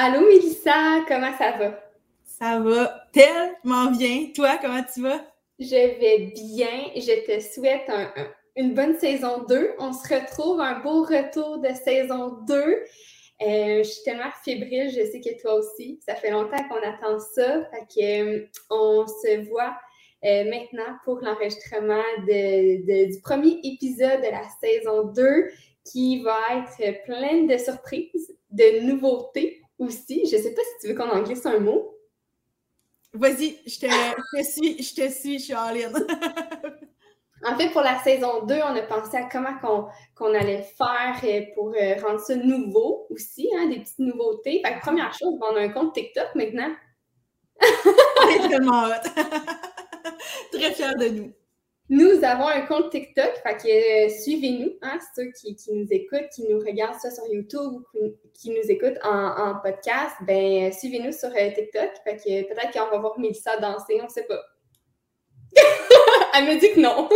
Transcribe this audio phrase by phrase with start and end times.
[0.00, 1.82] Allô Mélissa, comment ça va?
[2.22, 4.28] Ça va tellement bien.
[4.32, 5.20] Toi, comment tu vas?
[5.58, 6.92] Je vais bien.
[6.94, 7.90] Je te souhaite
[8.54, 9.72] une bonne saison 2.
[9.80, 12.54] On se retrouve, un beau retour de saison 2.
[12.54, 12.78] Euh,
[13.40, 15.98] je suis tellement fébrile, je sais que toi aussi.
[16.06, 17.64] Ça fait longtemps qu'on attend ça.
[17.64, 19.76] Fait que, euh, on se voit
[20.24, 25.48] euh, maintenant pour l'enregistrement du premier épisode de la saison 2
[25.84, 30.26] qui va être plein de surprises, de nouveautés aussi.
[30.30, 31.94] Je ne sais pas si tu veux qu'on en glisse un mot.
[33.14, 33.86] Vas-y, je te,
[34.44, 35.88] suis, je te suis, je suis en ligne.
[37.44, 41.42] en fait, pour la saison 2, on a pensé à comment qu'on allait faire euh,
[41.54, 44.62] pour euh, rendre ça nouveau aussi, hein, des petites nouveautés.
[44.64, 46.74] Fait que première chose, on a un compte TikTok maintenant.
[47.62, 49.22] on est tellement hot.
[50.52, 51.32] Très fiers de nous.
[51.90, 56.42] Nous avons un compte TikTok, fait que euh, suivez-nous, hein, ceux qui, nous écoutent, qui
[56.42, 61.50] nous regardent ça sur YouTube ou qui, nous écoutent en, podcast, ben suivez-nous sur euh,
[61.50, 64.42] TikTok, fait que peut-être qu'on va voir Mélissa danser, on ne sait pas.
[66.34, 67.08] Elle me dit que non.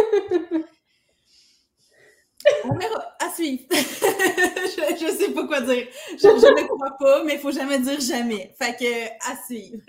[2.64, 3.64] on verra, à suivre.
[3.70, 5.86] je, ne sais pas quoi dire.
[6.16, 8.54] Je, ne crois pas, mais il faut jamais dire jamais.
[8.58, 9.82] Fait que à suivre.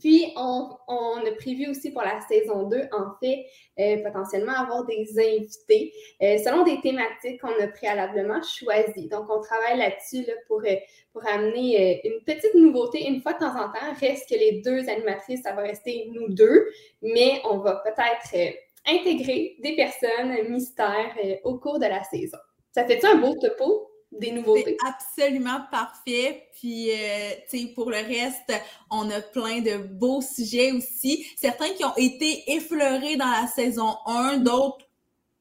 [0.00, 3.46] Puis, on, a prévu aussi pour la saison 2, en fait,
[3.78, 9.08] euh, potentiellement avoir des invités euh, selon des thématiques qu'on a préalablement choisies.
[9.08, 10.76] Donc, on travaille là-dessus pour, euh,
[11.12, 13.94] pour amener une petite nouveauté une fois de temps en temps.
[14.00, 16.66] Reste que les deux animatrices, ça va rester nous deux,
[17.02, 18.56] mais on va peut-être
[18.86, 22.38] intégrer des personnes mystères au cours de la saison.
[22.72, 23.91] Ça fait-tu un beau topo?
[24.18, 24.42] Des.
[24.64, 26.48] C'est absolument parfait.
[26.58, 28.52] Puis, euh, tu sais, pour le reste,
[28.90, 31.26] on a plein de beaux sujets aussi.
[31.36, 34.86] Certains qui ont été effleurés dans la saison 1, d'autres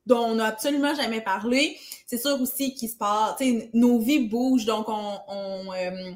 [0.05, 1.77] dont on n'a absolument jamais parlé.
[2.07, 6.11] C'est sûr aussi qu'il se passe, tu sais, nos vies bougent, donc on, on, euh,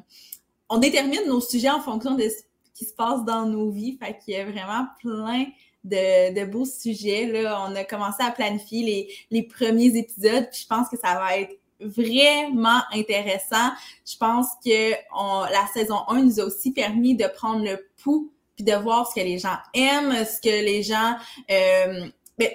[0.68, 2.42] on, détermine nos sujets en fonction de ce
[2.74, 3.96] qui se passe dans nos vies.
[4.02, 5.46] Fait qu'il y a vraiment plein
[5.84, 7.26] de, beaux sujets.
[7.26, 11.38] Là, on a commencé à planifier les premiers épisodes, puis je pense que ça va
[11.38, 13.70] être vraiment intéressant.
[14.06, 18.64] Je pense que la saison 1 nous a aussi permis de prendre le pouls puis
[18.64, 21.16] de voir ce que les gens aiment, ce que les gens
[21.50, 22.06] euh,
[22.38, 22.50] ben,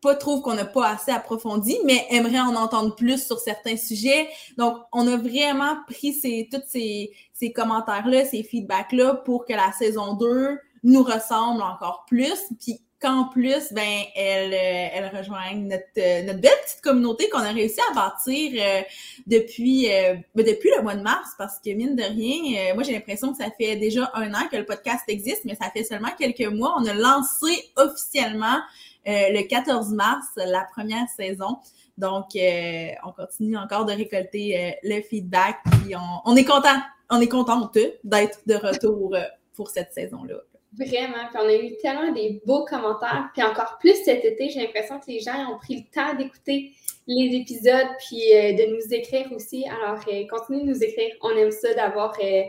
[0.00, 4.28] pas trouvent qu'on n'a pas assez approfondi, mais aimeraient en entendre plus sur certains sujets.
[4.58, 9.72] Donc, on a vraiment pris ces, tous ces, ces commentaires-là, ces feedbacks-là pour que la
[9.72, 12.38] saison 2 nous ressemble encore plus.
[12.60, 17.40] Puis qu'en plus, ben, elle, euh, elle rejoigne notre, euh, notre belle petite communauté qu'on
[17.40, 18.80] a réussi à bâtir euh,
[19.26, 19.88] depuis,
[20.34, 23.36] ben, depuis le mois de mars, parce que mine de rien, moi j'ai l'impression que
[23.36, 26.74] ça fait déjà un an que le podcast existe, mais ça fait seulement quelques mois.
[26.78, 28.58] On a lancé officiellement
[29.06, 31.58] le 14 mars la première saison.
[31.98, 37.28] Donc, on continue encore de récolter le feedback, puis on, on est content, on est
[37.28, 39.14] contente d'être de retour
[39.54, 40.36] pour cette saison-là.
[40.76, 41.28] Vraiment.
[41.30, 43.30] Puis on a eu tellement des beaux commentaires.
[43.32, 46.72] Puis encore plus cet été, j'ai l'impression que les gens ont pris le temps d'écouter
[47.06, 49.64] les épisodes puis euh, de nous écrire aussi.
[49.68, 51.14] Alors, euh, continuez de nous écrire.
[51.22, 52.42] On aime ça d'avoir euh,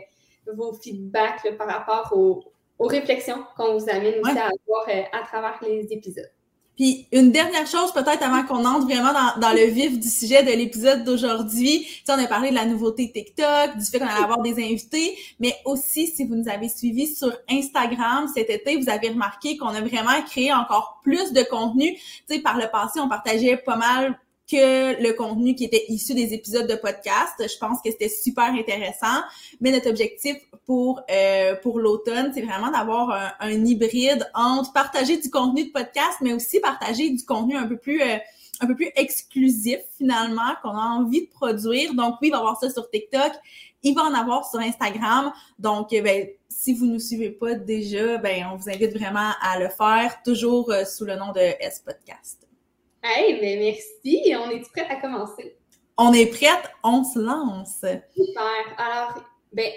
[0.54, 2.42] vos feedbacks par rapport aux,
[2.78, 6.30] réflexions qu'on vous amène aussi à avoir à travers les épisodes.
[6.76, 10.42] Puis une dernière chose peut-être avant qu'on entre vraiment dans, dans, le vif du sujet
[10.42, 11.86] de l'épisode d'aujourd'hui.
[12.04, 15.16] Tu on a parlé de la nouveauté TikTok, du fait qu'on allait avoir des invités,
[15.40, 19.68] mais aussi si vous nous avez suivis sur Instagram cet été, vous avez remarqué qu'on
[19.68, 21.94] a vraiment créé encore plus de contenu.
[21.94, 24.18] Tu sais, par le passé, on partageait pas mal
[24.50, 27.34] que le contenu qui était issu des épisodes de podcast.
[27.38, 29.22] Je pense que c'était super intéressant.
[29.60, 35.30] Mais notre objectif pour euh, pour l'automne, c'est vraiment d'avoir un, hybride entre partager du
[35.30, 38.18] contenu de podcast, mais aussi partager du contenu un peu plus euh,
[38.60, 41.94] un peu plus exclusif finalement qu'on a envie de produire.
[41.94, 43.32] Donc oui, il va avoir ça sur TikTok,
[43.82, 45.32] il va en avoir sur Instagram.
[45.58, 49.58] Donc euh, ben, si vous nous suivez pas déjà, ben on vous invite vraiment à
[49.58, 52.45] le faire toujours sous le nom de S Podcast.
[53.08, 54.34] Hey, ben merci.
[54.34, 55.56] On est prête à commencer?
[55.96, 57.84] On est prête, on se lance.
[58.14, 58.74] Super.
[58.78, 59.22] Alors,
[59.52, 59.70] ben,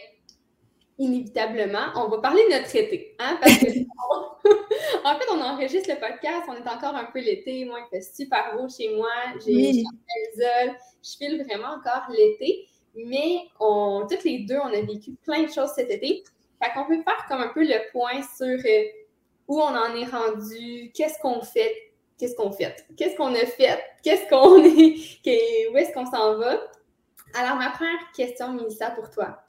[0.97, 3.15] inévitablement, on va parler de notre été.
[3.19, 3.67] Hein, parce que,
[5.05, 7.65] en fait, on enregistre le podcast, on est encore un peu l'été.
[7.65, 9.11] Moi, il fait super beau chez moi.
[9.45, 9.83] J'ai oui.
[10.35, 12.67] Je file vraiment encore l'été.
[12.95, 16.23] Mais on, toutes les deux, on a vécu plein de choses cet été.
[16.61, 18.83] Fait qu'on peut faire comme un peu le point sur euh,
[19.47, 21.88] où on en est rendu, qu'est-ce qu'on fait,
[22.19, 26.59] qu'est-ce qu'on fait, qu'est-ce qu'on a fait, qu'est-ce qu'on est, où est-ce qu'on s'en va?
[27.33, 29.43] Alors, ma première question, Melissa, pour toi.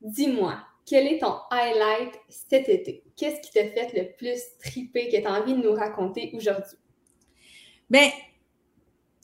[0.00, 3.04] Dis-moi, quel est ton highlight cet été?
[3.16, 6.78] Qu'est-ce qui t'a fait le plus triper que tu as envie de nous raconter aujourd'hui?
[7.88, 8.10] Bien,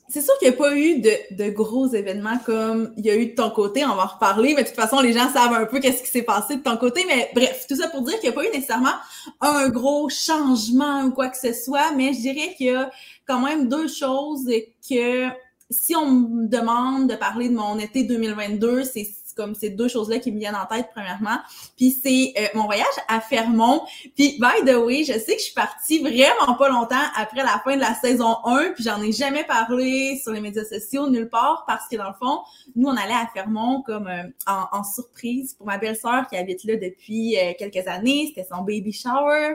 [0.08, 3.26] c'est sûr qu'il n'y a pas eu de, gros événements comme il y a eu
[3.26, 5.66] de ton côté, on va en reparler, mais de toute façon, les gens savent un
[5.66, 7.04] peu qu'est-ce qui s'est passé de ton côté.
[7.06, 8.94] Mais bref, tout ça pour dire qu'il n'y a pas eu nécessairement
[9.40, 12.90] un gros changement ou quoi que ce soit, mais je dirais qu'il y a
[13.26, 14.50] quand même deux choses
[14.88, 15.28] que
[15.70, 19.04] si on me demande de parler de mon été 2022, c'est
[19.38, 21.38] comme ces deux choses-là qui me viennent en tête premièrement.
[21.76, 23.82] Puis c'est euh, mon voyage à Fermont.
[24.16, 27.60] Puis by the way, je sais que je suis partie vraiment pas longtemps après la
[27.64, 31.28] fin de la saison 1, puis j'en ai jamais parlé sur les médias sociaux nulle
[31.28, 32.40] part parce que dans le fond,
[32.74, 36.76] nous on allait à Fermont comme euh, en, surprise pour ma belle-sœur qui habite là
[36.76, 39.54] depuis euh, quelques années, c'était son baby shower.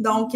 [0.00, 0.34] Donc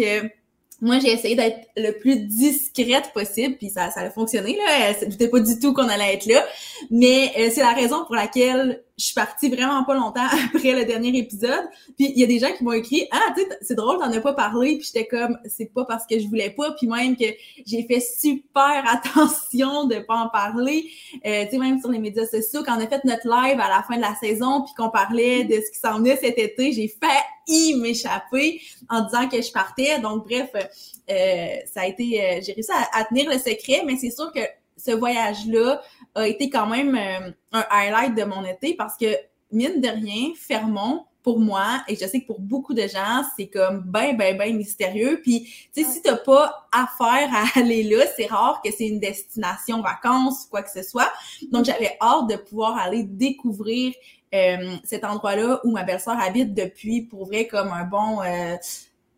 [0.81, 4.57] moi, j'ai essayé d'être le plus discrète possible, puis ça, ça a fonctionné.
[4.57, 4.93] Là.
[4.93, 6.45] C'était pas du tout qu'on allait être là.
[6.91, 10.25] Mais euh, c'est la raison pour laquelle je suis partie vraiment pas longtemps
[10.55, 11.67] après le dernier épisode.
[11.97, 14.11] Puis il y a des gens qui m'ont écrit Ah, tu sais, c'est drôle, t'en
[14.11, 14.77] as pas parlé.
[14.77, 16.71] Puis j'étais comme c'est pas parce que je voulais pas.
[16.71, 17.25] Puis même que
[17.65, 20.89] j'ai fait super attention de pas en parler.
[21.25, 23.69] Euh, tu sais, même sur les médias sociaux, quand on a fait notre live à
[23.69, 26.71] la fin de la saison, puis qu'on parlait de ce qui s'en venait cet été,
[26.71, 29.99] j'ai failli m'échapper en disant que je partais.
[29.99, 33.97] Donc bref, euh, ça a été, euh, j'ai réussi à, à tenir le secret, mais
[33.97, 34.41] c'est sûr que
[34.77, 35.81] ce voyage-là
[36.15, 39.05] a été quand même euh, un highlight de mon été parce que,
[39.51, 43.47] mine de rien, Fermont, pour moi, et je sais que pour beaucoup de gens, c'est
[43.47, 45.21] comme ben, ben, ben mystérieux.
[45.23, 48.99] Puis, tu sais, si t'as pas affaire à aller là, c'est rare que c'est une
[48.99, 51.11] destination vacances ou quoi que ce soit.
[51.51, 53.93] Donc, j'avais hâte de pouvoir aller découvrir
[54.35, 58.21] euh, cet endroit-là où ma belle-sœur habite depuis, pour vrai, comme un bon...
[58.21, 58.55] Euh,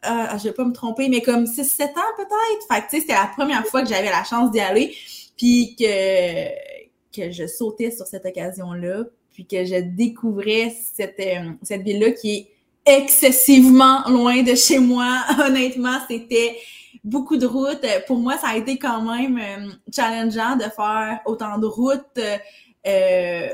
[0.06, 2.68] euh, je vais pas me tromper, mais comme 6-7 ans peut-être.
[2.72, 4.96] Fait que, tu sais, c'était la première fois que j'avais la chance d'y aller
[5.36, 5.84] puis que,
[7.18, 12.36] que je sautais sur cette occasion-là, puis que je découvrais cette, euh, cette ville-là qui
[12.36, 12.52] est
[12.86, 15.24] excessivement loin de chez moi.
[15.46, 16.58] Honnêtement, c'était
[17.04, 17.86] beaucoup de routes.
[18.08, 22.20] Pour moi, ça a été quand même euh, challengeant de faire autant de routes.
[22.88, 23.48] Euh,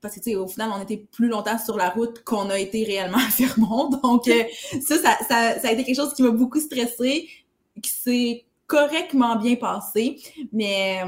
[0.00, 2.58] parce que, tu sais, au final, on était plus longtemps sur la route qu'on a
[2.58, 3.90] été réellement à Fermont.
[4.02, 7.28] Donc, ça, ça, ça, ça, a été quelque chose qui m'a beaucoup stressé,
[7.82, 10.16] qui s'est correctement bien passé,
[10.52, 11.02] mais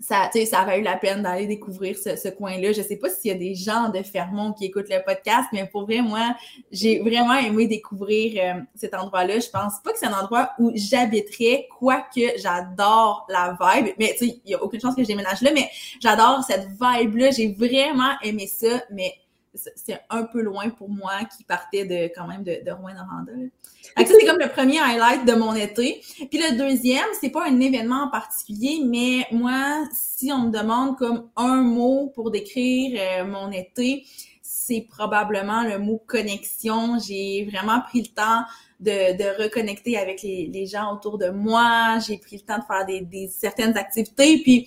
[0.00, 2.72] ça, ça a eu la peine d'aller découvrir ce, coin-là.
[2.72, 5.66] Je sais pas s'il y a des gens de Fermont qui écoutent le podcast, mais
[5.66, 6.36] pour vrai, moi,
[6.70, 9.40] j'ai vraiment aimé découvrir euh, cet endroit-là.
[9.40, 13.94] Je pense pas que c'est un endroit où j'habiterais, quoique j'adore la vibe.
[13.98, 15.68] Mais tu sais, il y a aucune chance que je déménage là, mais
[16.00, 17.30] j'adore cette vibe-là.
[17.32, 19.14] J'ai vraiment aimé ça, mais
[19.54, 23.32] c'est un peu loin pour moi qui partait de quand même de, de Rouen-Noranda.
[23.96, 26.00] Ça, c'est comme le premier highlight de mon été.
[26.30, 30.96] Puis le deuxième, c'est pas un événement en particulier, mais moi, si on me demande
[30.96, 34.04] comme un mot pour décrire euh, mon été,
[34.42, 36.98] c'est probablement le mot connexion.
[36.98, 38.42] J'ai vraiment pris le temps
[38.80, 41.98] de, de reconnecter avec les, les, gens autour de moi.
[42.06, 44.38] J'ai pris le temps de faire des, des certaines activités.
[44.42, 44.64] Puis,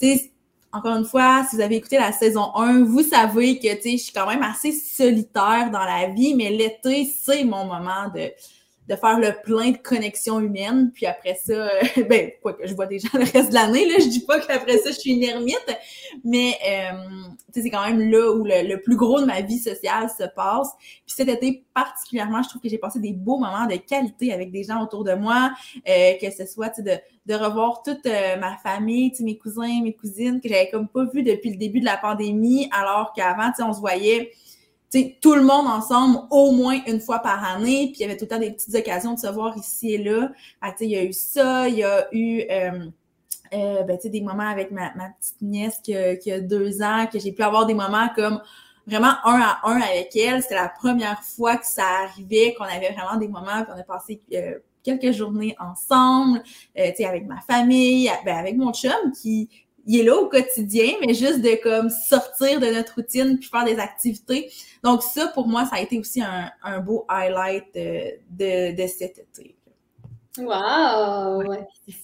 [0.00, 0.31] tu sais,
[0.72, 4.12] encore une fois, si vous avez écouté la saison 1, vous savez que, je suis
[4.12, 8.32] quand même assez solitaire dans la vie, mais l'été, c'est mon moment de,
[8.88, 10.90] de faire le plein de connexions humaines.
[10.92, 13.88] Puis après ça, euh, ben, quoi que je vois des gens le reste de l'année,
[13.88, 15.76] là, je dis pas qu'après ça, je suis une ermite,
[16.24, 20.24] mais euh, c'est quand même là où le, plus gros de ma vie sociale se
[20.34, 20.70] passe.
[21.06, 24.50] Puis cet été, particulièrement, je trouve que j'ai passé des beaux moments de qualité avec
[24.50, 25.52] des gens autour de moi,
[25.88, 30.40] euh, que ce soit de, de revoir toute euh, ma famille, mes cousins, mes cousines,
[30.40, 33.80] que j'avais comme pas vu depuis le début de la pandémie, alors qu'avant, on se
[33.80, 34.32] voyait
[35.20, 38.24] tout le monde ensemble au moins une fois par année, puis il y avait tout
[38.24, 40.30] le temps des petites occasions de se voir ici et là.
[40.80, 42.86] il y a eu ça, il y a eu euh,
[43.54, 47.42] euh, ben, des moments avec ma, petite nièce qui a, deux ans, que j'ai pu
[47.42, 48.40] avoir des moments comme
[48.86, 50.42] vraiment un à un avec elle.
[50.42, 54.20] C'était la première fois que ça arrivait, qu'on avait vraiment des moments, qu'on a passé
[54.34, 56.42] euh, quelques journées ensemble,
[56.76, 59.48] avec ma famille, ben, avec mon chum qui
[59.86, 63.64] il est là au quotidien, mais juste de comme sortir de notre routine puis faire
[63.64, 64.50] des activités.
[64.82, 68.86] Donc ça, pour moi, ça a été aussi un, un beau highlight de, de, de
[68.86, 69.56] cet été.
[70.38, 71.42] Wow!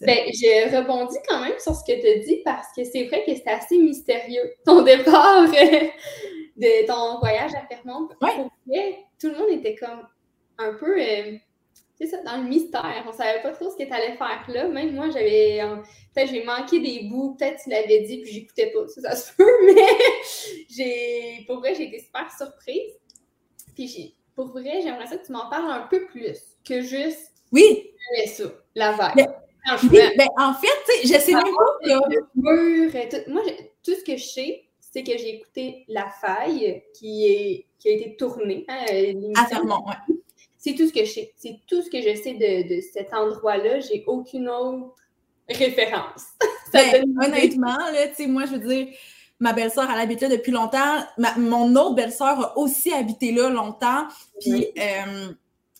[0.02, 3.24] ben, je rebondis quand même sur ce que tu as dit parce que c'est vrai
[3.24, 4.52] que c'est assez mystérieux.
[4.66, 8.08] Ton départ de ton voyage à Fermont.
[9.18, 10.06] tout le monde était comme
[10.58, 11.38] un peu, euh,
[11.98, 13.04] c'est ça, dans le mystère.
[13.08, 14.68] On savait pas trop ce que tu allais faire là.
[14.68, 15.60] Même moi, j'avais,
[16.14, 18.86] peut-être j'ai manqué des bouts, peut-être tu l'avais dit, puis j'écoutais pas.
[18.86, 19.74] Ça, ça se peut, mais
[20.70, 22.92] j'ai, pour vrai, j'ai été super surprise.
[23.74, 27.32] Puis pour vrai, j'aimerais ça que tu m'en parles un peu plus que juste.
[27.50, 27.90] Oui.
[28.26, 29.16] ça, la vague.
[29.16, 30.68] Ben, en fait,
[31.02, 32.00] je sais même pas.
[32.34, 33.42] Moi,
[33.82, 37.92] tout ce que je sais, c'est que j'ai écouté La Faille, qui, est, qui a
[37.92, 38.64] été tournée.
[38.68, 39.32] Hein, oui.
[40.58, 41.32] C'est tout ce que je sais.
[41.36, 43.80] C'est tout ce que je sais de, de cet endroit-là.
[43.80, 44.96] J'ai aucune autre
[45.48, 46.24] référence.
[46.72, 48.88] ben, honnêtement, là, moi, je veux dire,
[49.40, 50.98] ma belle-sœur, elle habite là depuis longtemps.
[51.36, 54.08] mon autre belle-sœur a aussi habité là longtemps.
[54.40, 55.28] Puis, euh,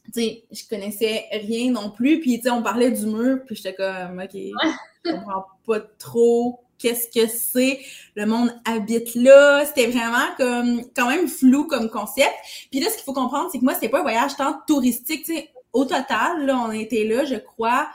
[0.07, 2.21] tu sais, je connaissais rien non plus.
[2.21, 6.61] Puis, tu sais, on parlait du mur, puis j'étais comme, OK, je comprends pas trop
[6.79, 7.81] qu'est-ce que c'est,
[8.15, 9.65] le monde habite là.
[9.67, 12.35] C'était vraiment comme quand même flou comme concept.
[12.71, 15.25] Puis là, ce qu'il faut comprendre, c'est que moi, c'était pas un voyage tant touristique.
[15.25, 17.89] Tu sais, au total, là, on était là, je crois,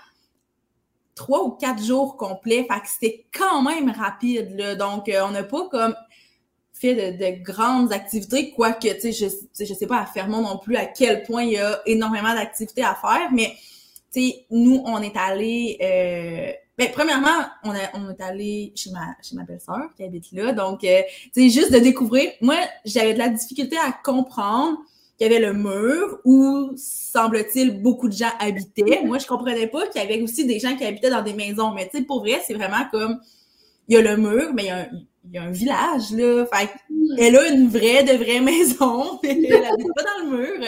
[1.15, 2.65] trois ou quatre jours complets.
[2.69, 4.55] Fait que c'était quand même rapide.
[4.57, 4.75] Là.
[4.75, 5.95] Donc, euh, on n'a pas comme
[6.73, 10.75] fait de, grandes activités, quoique, tu sais, je, je sais pas à Fermont non plus
[10.75, 13.53] à quel point il y a énormément d'activités à faire, mais
[14.11, 18.89] tu sais, nous, on est allé euh, ben, premièrement, on, a, on est allé chez
[18.89, 20.53] ma, chez ma belle-sœur qui habite là.
[20.53, 21.01] Donc, euh,
[21.33, 22.31] tu sais, juste de découvrir.
[22.41, 24.79] Moi, j'avais de la difficulté à comprendre
[25.17, 29.03] qu'il y avait le mur où, semble-t-il, beaucoup de gens habitaient.
[29.05, 31.71] Moi, je comprenais pas qu'il y avait aussi des gens qui habitaient dans des maisons.
[31.73, 33.19] Mais tu sais, pour vrai, c'est vraiment comme,
[33.87, 34.87] il y a le mur, mais il y a un,
[35.25, 36.45] il y a un village, là.
[36.51, 36.69] Fait
[37.19, 39.19] elle a une vraie, de vraie maison.
[39.21, 40.67] elle habite pas dans le mur.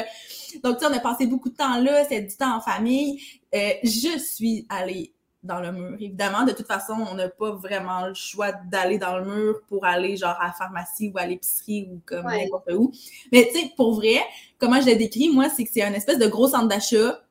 [0.64, 2.06] Donc, tu sais, on a passé beaucoup de temps là.
[2.08, 3.20] C'est du temps en famille.
[3.56, 5.15] Euh, je suis allée
[5.46, 5.96] dans le mur.
[6.00, 9.86] Évidemment, de toute façon, on n'a pas vraiment le choix d'aller dans le mur pour
[9.86, 12.92] aller genre à la pharmacie ou à l'épicerie ou comme n'importe où.
[13.32, 14.20] Mais tu sais, pour vrai,
[14.58, 17.22] comment je l'ai décrit, moi, c'est que c'est un espèce de gros centre d'achat,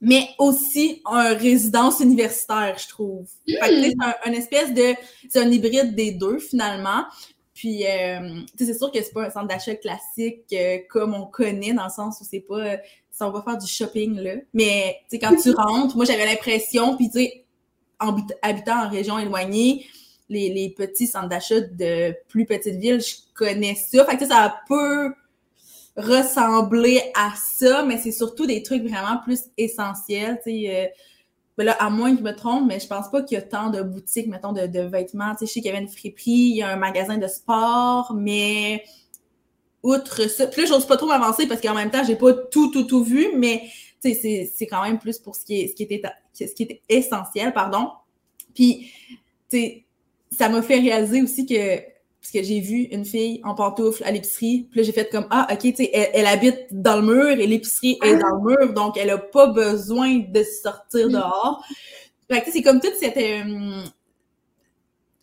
[0.00, 3.28] mais aussi un résidence universitaire, je trouve.
[3.46, 4.94] Fait que c'est un, un, espèce de...
[5.30, 7.04] C'est un hybride des deux, finalement.
[7.54, 11.72] Puis, euh, c'est sûr que c'est pas un centre d'achat classique euh, comme on connaît,
[11.72, 12.58] dans le sens où c'est pas...
[12.58, 12.76] Euh,
[13.12, 14.34] ça, on va faire du shopping, là.
[14.52, 17.41] Mais, tu sais, quand tu rentres, moi, j'avais l'impression, puis tu sais,
[18.42, 19.86] habitant en région éloignée,
[20.28, 24.04] les, petits centres d'achat de plus petites villes, je connais ça.
[24.04, 25.12] Fait que ça peut
[25.96, 30.40] ressembler à ça, mais c'est surtout des trucs vraiment plus essentiels.
[30.46, 30.86] Euh,
[31.58, 33.42] ben là, à moins que je me trompe, mais je pense pas qu'il y a
[33.42, 35.32] tant de boutiques, mettons, de, vêtements.
[35.32, 37.26] Tu sais, je sais qu'il y avait une friperie, il y a un magasin de
[37.26, 38.84] sport, mais
[39.82, 42.70] outre ça, puis là, j'ose pas trop m'avancer parce qu'en même temps, j'ai pas tout,
[42.70, 43.64] tout, tout vu, mais
[44.00, 46.02] c'est quand même plus pour ce qui, est, ce, qui était,
[46.32, 47.90] ce qui était essentiel, pardon.
[48.54, 48.92] Puis,
[50.30, 51.76] ça m'a fait réaliser aussi que,
[52.20, 55.26] parce que j'ai vu une fille en pantoufle à l'épicerie, puis là, j'ai fait comme,
[55.30, 58.72] ah, OK, tu sais, elle, habite dans le mur et l'épicerie est dans le mur,
[58.74, 61.64] donc elle a pas besoin de sortir dehors.
[62.30, 63.82] Fait que, c'est comme tout cette, euh,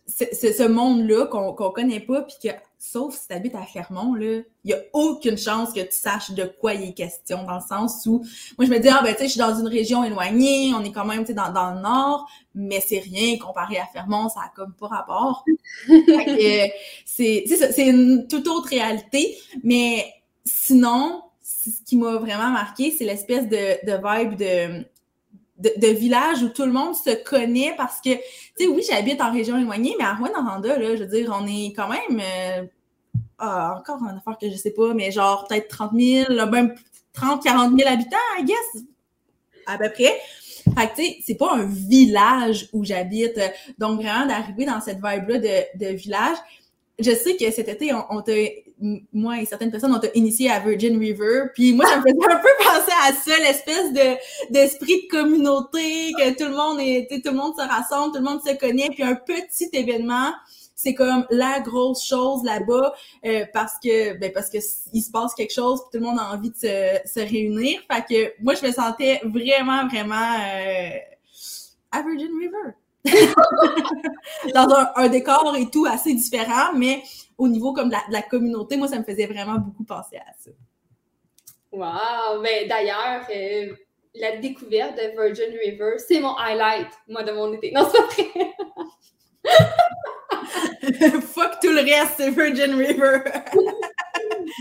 [0.06, 4.44] ce, monde-là qu'on qu'on connaît pas, puis que sauf si tu habites à Fermont, il
[4.64, 8.06] n'y a aucune chance que tu saches de quoi il est question, dans le sens
[8.06, 8.24] où,
[8.56, 10.82] moi, je me dis, ah, ben, tu sais, je suis dans une région éloignée, on
[10.82, 14.30] est quand même, tu sais, dans, dans, le nord, mais c'est rien comparé à Fermont,
[14.30, 15.44] ça a comme pas rapport.
[17.04, 20.06] c'est, c'est une toute autre réalité, mais
[20.44, 24.86] sinon, ce qui m'a vraiment marqué, c'est l'espèce de, de vibe de,
[25.60, 28.20] de, village où tout le monde se connaît parce que, tu
[28.56, 31.72] sais, oui, j'habite en région éloignée, mais à Rouen-Noranda, là, je veux dire, on est
[31.74, 32.64] quand même, euh,
[33.38, 36.74] ah, encore une affaire que je sais pas, mais genre peut-être 30 000, même
[37.12, 38.82] 30, 40 000 habitants, I guess,
[39.66, 40.18] à peu près.
[40.76, 43.40] Fait que, tu sais, c'est pas un village où j'habite.
[43.78, 46.36] Donc, vraiment, d'arriver dans cette vibe-là de, de village,
[46.98, 48.32] je sais que cet été, on, on t'a
[49.12, 51.44] moi et certaines personnes, ont initié à Virgin River.
[51.54, 56.12] Puis moi, ça me faisait un peu penser à ça, l'espèce de d'esprit de communauté,
[56.12, 58.88] que tout le monde est, tout le monde se rassemble, tout le monde se connaît.
[58.90, 60.32] Puis un petit événement,
[60.74, 62.94] c'est comme la grosse chose là-bas
[63.26, 64.58] euh, parce que ben parce que
[64.92, 67.80] il se passe quelque chose puis tout le monde a envie de se, se réunir.
[67.90, 70.90] Fait que moi, je me sentais vraiment, vraiment euh,
[71.92, 72.74] à Virgin River.
[74.54, 77.02] dans un, décor et tout assez différent, mais
[77.38, 80.50] au niveau comme de la, communauté, moi, ça me faisait vraiment beaucoup penser à ça.
[81.72, 82.40] Wow!
[82.42, 83.72] Mais d'ailleurs, euh,
[84.14, 87.72] la découverte de Virgin River, c'est mon highlight, moi, de mon été.
[87.72, 88.52] Non, c'est pas vrai!
[91.20, 93.22] Fuck tout le reste, c'est Virgin River!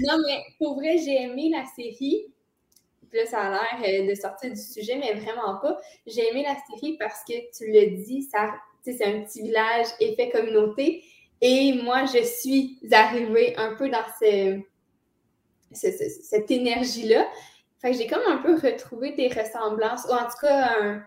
[0.03, 2.27] non, mais pour vrai, j'ai aimé la série.
[3.09, 5.79] Puis là, ça a l'air euh, de sortir du sujet, mais vraiment pas.
[6.05, 10.29] J'ai aimé la série parce que tu le dis, ça, c'est un petit village effet
[10.29, 11.03] communauté.
[11.41, 14.03] Et moi, je suis arrivée un peu dans
[15.71, 17.27] cette énergie-là.
[17.81, 21.01] Fait que j'ai comme un peu retrouvé des ressemblances, ou en tout cas,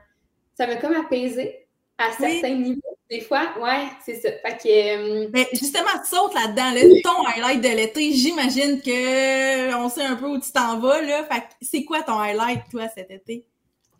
[0.54, 1.66] ça m'a comme apaisé
[1.98, 2.91] à certains niveaux.
[3.12, 4.30] Des fois, ouais, c'est ça.
[4.32, 5.26] Fait que.
[5.26, 6.72] Euh, Mais justement, saute là-dedans.
[7.04, 11.22] ton highlight de l'été, j'imagine que on sait un peu où tu t'en vas, là.
[11.24, 13.44] Fait c'est quoi ton highlight, toi, cet été?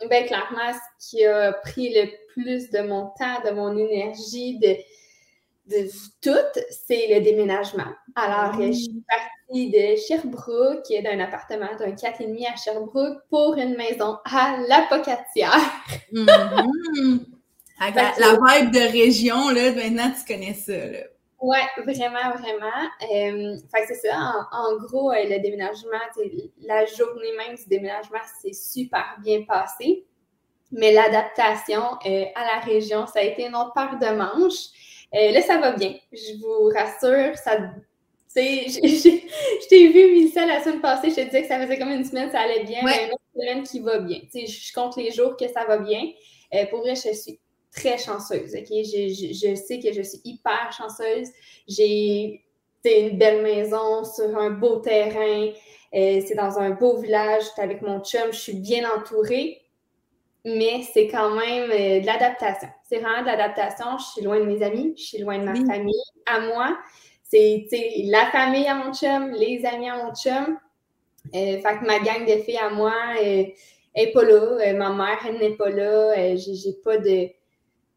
[0.09, 4.77] Ben, clairement, ce qui a pris le plus de mon temps, de mon énergie, de,
[5.67, 5.91] de
[6.23, 7.93] tout, c'est le déménagement.
[8.15, 14.17] Alors, je suis partie de Sherbrooke, d'un appartement d'un 4,5 à Sherbrooke, pour une maison
[14.25, 15.61] à La Pocatière.
[17.91, 21.01] La, vibe de région, là, maintenant, tu connais ça, là.
[21.43, 22.89] Oui, vraiment, vraiment.
[23.03, 24.47] Euh, fait c'est ça.
[24.53, 25.99] En, gros, euh, le déménagement,
[26.61, 30.05] la journée même du déménagement, c'est super bien passé.
[30.71, 34.69] Mais l'adaptation euh, à la région, ça a été une autre paire de manches.
[35.13, 35.95] là, ça va bien.
[36.13, 37.59] Je vous rassure, ça.
[38.35, 42.03] Je t'ai vu, ça la semaine passée, je te disais que ça faisait comme une
[42.03, 44.21] semaine, ça allait bien, mais une autre semaine qui va bien.
[44.33, 46.01] je compte les jours que ça va bien.
[46.71, 47.42] pour vrai, je suis
[47.75, 48.55] très chanceuse.
[48.55, 48.69] OK?
[48.69, 51.29] Je, je, sais que je suis hyper chanceuse.
[51.67, 52.45] J'ai
[52.85, 55.51] une belle maison sur un beau terrain.
[55.95, 57.45] Euh, c'est dans un beau village.
[57.59, 58.33] avec mon chum.
[58.33, 59.59] Je suis bien entourée.
[60.45, 62.69] Mais c'est quand même euh, de l'adaptation.
[62.83, 63.97] C'est vraiment de l'adaptation.
[63.99, 64.95] Je suis loin de mes amis.
[64.97, 65.95] Je suis loin de ma famille.
[66.27, 66.77] À moi,
[67.23, 67.67] c'est
[68.05, 70.59] la famille à mon chum, les amis à mon chum.
[71.35, 74.73] Euh, fait que ma gang de filles à moi n'est pas là.
[74.75, 76.35] ma mère, elle n'est pas là.
[76.35, 77.29] j'ai pas de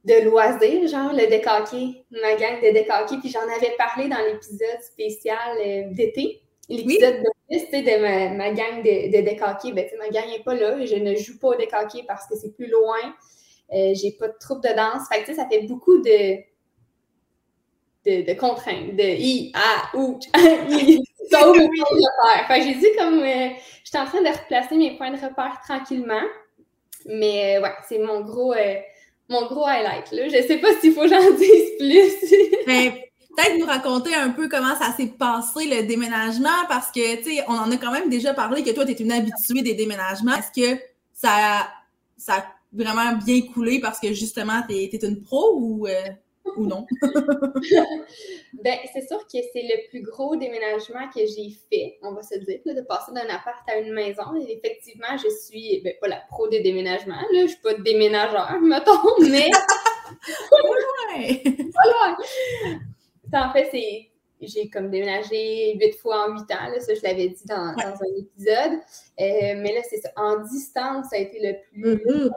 [0.05, 3.17] de loisirs, genre le décaqué, ma gang de décaqué.
[3.19, 6.41] Puis j'en avais parlé dans l'épisode spécial euh, d'été.
[6.69, 9.73] L'épisode de, de ma, ma, gang de, de décaqué.
[9.73, 10.83] Ben, ma gang n'est pas là.
[10.85, 13.15] Je ne joue pas au décaqué parce que c'est plus loin.
[13.73, 15.07] Euh, j'ai pas de troupe de danse.
[15.11, 16.35] Fait que, ça fait beaucoup de,
[18.05, 20.19] de, de contraintes, de i, a, ou,
[20.69, 21.03] i.
[22.47, 23.49] Fait que j'ai dit comme euh,
[23.83, 26.21] je suis en train de replacer mes points de repère tranquillement.
[27.07, 28.53] Mais ouais, c'est mon gros
[29.29, 30.11] mon gros highlight.
[30.11, 30.27] Là.
[30.27, 32.29] Je sais pas s'il faut que j'en dise plus.
[32.67, 32.93] Ben,
[33.35, 37.43] peut-être nous raconter un peu comment ça s'est passé le déménagement parce que, tu sais,
[37.47, 40.35] on en a quand même déjà parlé que toi, tu es une habituée des déménagements.
[40.35, 40.81] Est-ce que
[41.13, 41.67] ça,
[42.17, 45.87] ça a vraiment bien coulé parce que justement, tu es, une pro ou.
[45.87, 45.91] Euh,
[46.55, 46.85] ou non?
[48.53, 52.37] ben, c'est sûr que c'est le plus gros déménagement que j'ai fait, on va se
[52.39, 54.23] dire, de passer d'un appart à une maison.
[54.47, 59.19] effectivement, je suis ben, pas la pro des déménagements, là, je suis pas déménageur, mettons,
[59.19, 59.49] mais.
[61.13, 61.43] ouais!
[61.73, 62.17] voilà!
[63.33, 64.09] En fait, c'est.
[64.41, 67.95] J'ai comme déménagé huit fois en huit ans, là, ça je l'avais dit dans, dans,
[67.95, 68.79] un épisode.
[69.19, 70.09] Euh, mais là, c'est ça.
[70.17, 71.95] En distance, ça a été le plus.
[71.95, 72.29] Mm-hmm.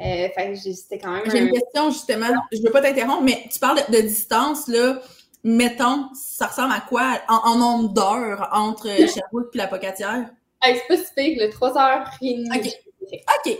[0.00, 1.30] Euh, c'était quand même.
[1.30, 5.00] J'ai une question justement, je ne veux pas t'interrompre, mais tu parles de, distance, là.
[5.44, 7.20] Mettons, ça ressemble à quoi?
[7.28, 10.30] En, nombre d'heures entre Sherbrooke et la Pocatière?
[10.62, 12.58] c'est pas si le 3h30.
[12.58, 12.72] OK.
[13.02, 13.58] OK.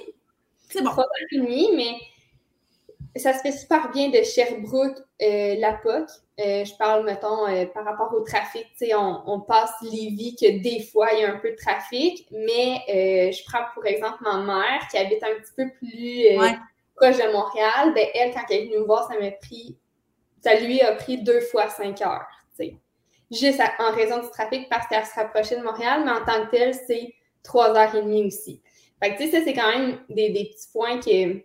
[0.68, 0.90] C'est bon.
[0.90, 6.09] 3h30, mais ça se fait super bien de Sherbrooke, euh, la POC.
[6.40, 8.66] Euh, je parle, mettons, euh, par rapport au trafic.
[8.95, 13.31] On, on passe Lévis que des fois, il y a un peu de trafic, mais
[13.33, 16.25] je prends pour exemple ma mère qui habite un petit peu plus
[16.97, 17.92] proche de Montréal.
[17.95, 19.77] Ben, elle, quand elle est venue me voir, ça m'a pris,
[20.42, 22.27] ça lui a pris deux fois cinq heures.
[23.31, 26.51] Juste en raison du trafic parce qu'elle se rapprochait de Montréal, mais en tant que
[26.51, 28.61] telle, c'est trois heures et demie aussi.
[29.03, 31.38] Fait que, tu sais, ça, c'est quand même des, des petits points que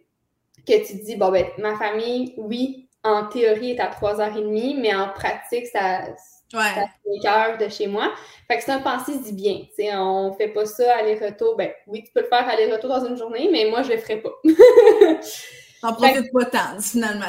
[0.67, 5.09] que tu dis, bon, ben, ma famille, oui, en théorie, est à 3h30, mais en
[5.09, 6.01] pratique, ça,
[6.53, 7.21] ouais.
[7.23, 8.11] 5 heures de chez moi.
[8.47, 9.61] Fait que c'est un pensée du bien.
[9.75, 11.55] sais, on fait pas ça aller-retour.
[11.55, 14.17] Ben oui, tu peux le faire aller-retour dans une journée, mais moi, je le ferai
[14.17, 14.33] pas.
[15.81, 17.25] T'en profites pas tant, finalement.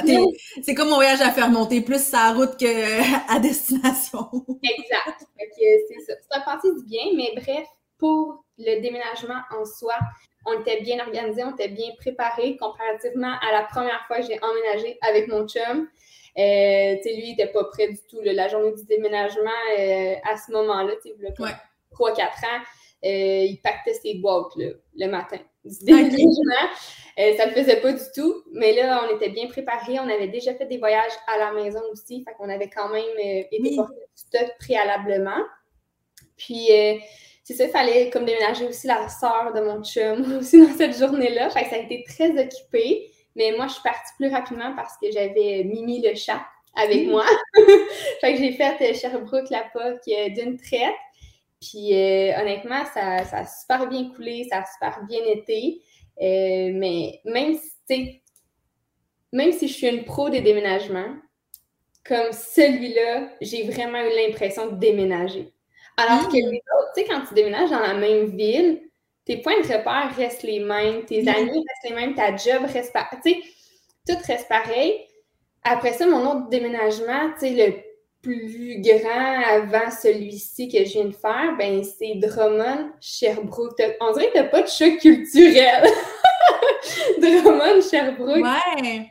[0.63, 4.31] C'est comme mon voyage à faire monter plus sa route qu'à destination.
[4.63, 5.25] exact.
[5.37, 6.15] c'est ça.
[6.19, 7.67] C'est un pensée du bien, mais bref,
[7.99, 9.95] pour le déménagement en soi,
[10.47, 14.39] on était bien organisé, on était bien préparé comparativement à la première fois que j'ai
[14.43, 15.89] emménagé avec mon chum.
[16.39, 18.21] Euh, lui, il n'était pas prêt du tout.
[18.23, 21.17] la journée du déménagement, euh, à ce moment-là, tu sais,
[21.91, 22.63] 3-4 ans,
[23.05, 26.69] euh, il pactait ses boîtes le matin du déménagement.
[27.17, 28.45] ça ne le faisait pas du tout.
[28.53, 29.99] Mais là, on était bien préparés.
[29.99, 32.23] On avait déjà fait des voyages à la maison aussi.
[32.25, 35.43] Fait qu'on avait quand même été porté du stock préalablement.
[36.37, 36.69] Puis,
[37.49, 40.99] c'est ça, il fallait comme déménager aussi la sœur de mon chum aussi dans cette
[40.99, 41.49] journée-là.
[41.49, 43.11] Fait que ça a été très occupé.
[43.37, 46.43] Mais moi, je suis partie plus rapidement parce que j'avais Mimi le chat
[46.75, 47.25] avec moi.
[48.21, 50.95] fait que j'ai fait euh, Sherbrooke la POC euh, d'une traite.
[51.59, 55.81] Puis euh, honnêtement, ça, a super bien coulé, ça a super bien été.
[56.21, 57.57] mais même
[57.89, 58.23] si,
[59.33, 61.17] même si je suis une pro des déménagements,
[62.05, 65.51] comme celui-là, j'ai vraiment eu l'impression de déménager.
[65.99, 66.51] Alors que Mm.
[66.51, 68.81] les autres, tu sais, quand tu déménages dans la même ville,
[69.27, 71.29] tes points de repère restent les mêmes, tes Mm.
[71.29, 73.19] amis restent les mêmes, ta job reste pareil.
[73.25, 73.43] Tu sais,
[74.07, 75.05] tout reste pareil.
[75.65, 77.75] Après ça, mon autre déménagement, tu sais, le
[78.23, 83.81] plus grand avant celui-ci que je viens de faire, ben c'est Drummond, Sherbrooke.
[84.01, 85.85] On dirait que t'as pas de choc culturel.
[87.19, 88.43] Drummond, Sherbrooke.
[88.45, 89.11] Ouais.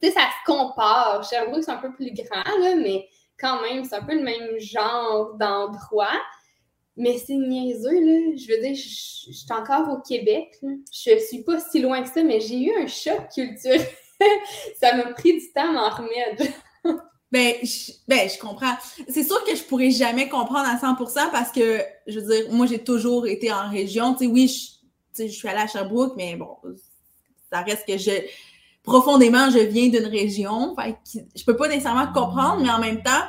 [0.00, 1.26] Tu sais, ça se compare.
[1.28, 3.06] Sherbrooke, c'est un peu plus grand, là, mais
[3.38, 6.20] quand même, c'est un peu le même genre d'endroit.
[6.96, 8.36] Mais c'est niaiseux, là.
[8.36, 10.56] Je veux dire, je suis encore au Québec.
[10.62, 10.70] là.
[10.92, 13.84] Je suis pas si loin que ça, mais j'ai eu un choc culturel.
[14.80, 16.44] ça m'a pris du temps à m'en remettre.
[17.32, 18.76] Ben je, ben, je comprends.
[19.08, 22.66] C'est sûr que je pourrais jamais comprendre à 100% parce que, je veux dire, moi,
[22.66, 24.14] j'ai toujours été en région.
[24.14, 24.78] Tu sais, oui, je, tu
[25.14, 26.56] sais, je suis allée à Sherbrooke, mais bon,
[27.50, 28.12] ça reste que je,
[28.84, 30.74] profondément, je viens d'une région.
[30.76, 33.24] Fait que je peux pas nécessairement comprendre, mais en même temps,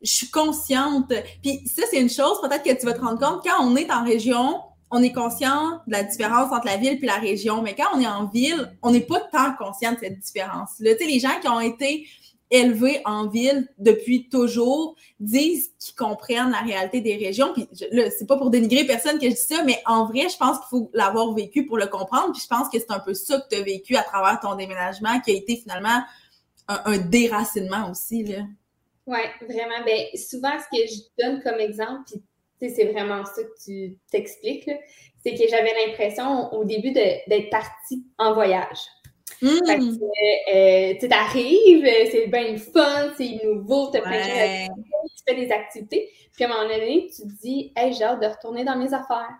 [0.00, 1.12] je suis consciente.
[1.42, 3.90] Puis ça, c'est une chose, peut-être que tu vas te rendre compte, quand on est
[3.90, 7.62] en région, on est conscient de la différence entre la ville et la région.
[7.62, 10.94] Mais quand on est en ville, on n'est pas tant conscient de cette différence-là.
[10.94, 12.06] Tu sais, les gens qui ont été
[12.50, 17.52] élevés en ville depuis toujours disent qu'ils comprennent la réalité des régions.
[17.52, 20.36] Puis là, c'est pas pour dénigrer personne que je dis ça, mais en vrai, je
[20.36, 22.32] pense qu'il faut l'avoir vécu pour le comprendre.
[22.32, 24.56] Puis je pense que c'est un peu ça que tu as vécu à travers ton
[24.56, 26.02] déménagement, qui a été finalement
[26.68, 28.24] un, déracinement aussi.
[28.24, 28.42] Là.
[29.06, 29.84] Oui, vraiment.
[29.84, 32.10] Ben, souvent, ce que je donne comme exemple,
[32.60, 34.70] puis c'est vraiment ça que tu t'expliques,
[35.22, 38.78] c'est que j'avais l'impression au début d'être partie en voyage.
[39.42, 39.48] Mmh.
[39.48, 44.68] euh, tu sais, t'arrives, euh, c'est bien fun, c'est nouveau, à Ouais.
[44.68, 46.10] tu fais des activités.
[46.34, 48.92] Puis à un moment donné, tu te dis, hey, j'ai hâte de retourner dans mes
[48.92, 49.38] affaires.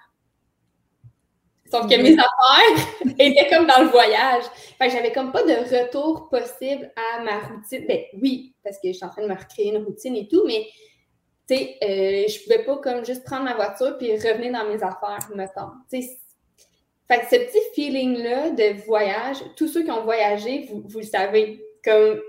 [1.70, 2.86] Sauf que mes affaires
[3.18, 4.44] étaient comme dans le voyage.
[4.78, 7.84] Fait que j'avais comme pas de retour possible à ma routine.
[7.86, 10.42] Ben oui, parce que je suis en train de me recréer une routine et tout,
[10.46, 10.66] mais
[11.48, 14.82] tu sais, euh, je pouvais pas comme juste prendre ma voiture puis revenir dans mes
[14.82, 15.70] affaires, mettons.
[15.92, 16.18] Tu sais,
[17.10, 21.04] fait que ce petit feeling-là de voyage, tous ceux qui ont voyagé, vous, vous le
[21.04, 22.20] savez, comme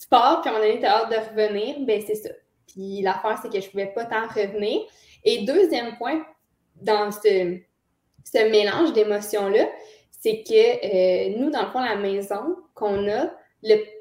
[0.00, 2.30] tu pars, puis donné, tu as hâte de revenir, ben c'est ça.
[2.66, 4.80] Puis l'affaire, c'est que je pouvais pas tant revenir.
[5.22, 6.20] Et deuxième point,
[6.82, 7.58] dans ce,
[8.24, 9.68] ce mélange d'émotions-là,
[10.10, 13.30] c'est que euh, nous, dans le fond, la maison qu'on a,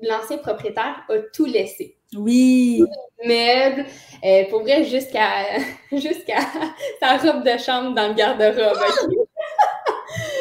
[0.01, 1.97] l'ancien propriétaire a tout laissé.
[2.15, 2.83] Oui.
[3.23, 3.85] Meubles,
[4.25, 5.59] euh, pour vrai, jusqu'à
[5.91, 6.39] jusqu'à
[6.99, 8.79] sa robe de chambre dans le garde-robe.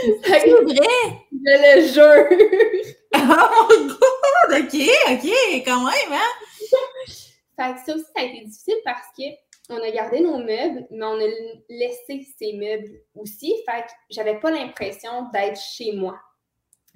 [0.02, 1.22] C'est vrai?
[1.32, 2.26] je le jure!
[3.14, 3.18] Oh
[3.70, 4.64] mon god!
[4.64, 6.30] OK, OK, quand même, hein?
[7.56, 9.24] Fait que ça aussi, ça a été difficile parce que
[9.70, 11.28] on a gardé nos meubles, mais on a
[11.68, 13.54] laissé ces meubles aussi.
[13.66, 16.18] Fait que j'avais pas l'impression d'être chez moi.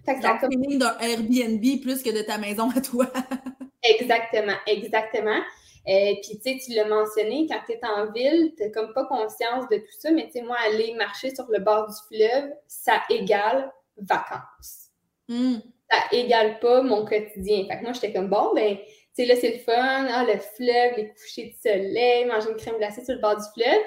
[0.05, 3.07] Fait que ça a comme d'un Airbnb plus que de ta maison à toi.
[3.83, 5.41] Exactement, exactement.
[5.89, 9.05] Euh, Puis, tu sais, tu l'as mentionné, quand tu es en ville, tu comme pas
[9.07, 12.51] conscience de tout ça, mais tu sais, moi, aller marcher sur le bord du fleuve,
[12.67, 14.91] ça égale vacances.
[15.29, 15.59] Hmm.
[15.91, 17.67] Ça égale pas mon quotidien.
[17.69, 20.39] Fait que moi, j'étais comme, bon, ben, tu sais, là, c'est le fun, ah, le
[20.39, 23.81] fleuve, les couchers de soleil, manger une crème glacée sur le bord du fleuve.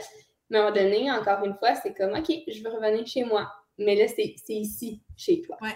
[0.49, 3.23] Mais à un moment donné, encore une fois, c'est comme, OK, je veux revenir chez
[3.23, 3.51] moi.
[3.77, 5.57] Mais là, c'est c'est ici, chez toi.
[5.61, 5.75] Ouais.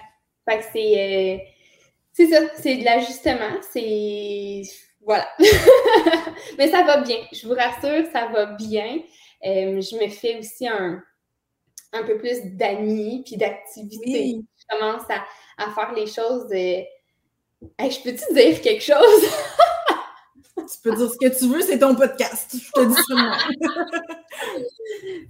[0.50, 1.36] Fait que c'est.
[1.36, 1.38] euh,
[2.12, 4.62] c'est ça, c'est de l'ajustement, c'est.
[5.06, 5.28] Voilà.
[6.58, 9.00] Mais ça va bien, je vous rassure, ça va bien.
[9.46, 11.02] Euh, je me fais aussi un,
[11.92, 14.00] un peu plus d'amis puis d'activités.
[14.36, 14.46] Oui.
[14.58, 15.26] Je commence à,
[15.58, 16.48] à faire les choses.
[16.52, 16.82] euh,
[17.80, 19.24] Hey, je peux-tu dire quelque chose?
[20.56, 22.54] Tu peux dire ce que tu veux, c'est ton podcast.
[22.56, 22.96] Je te dis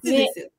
[0.04, 0.52] décides.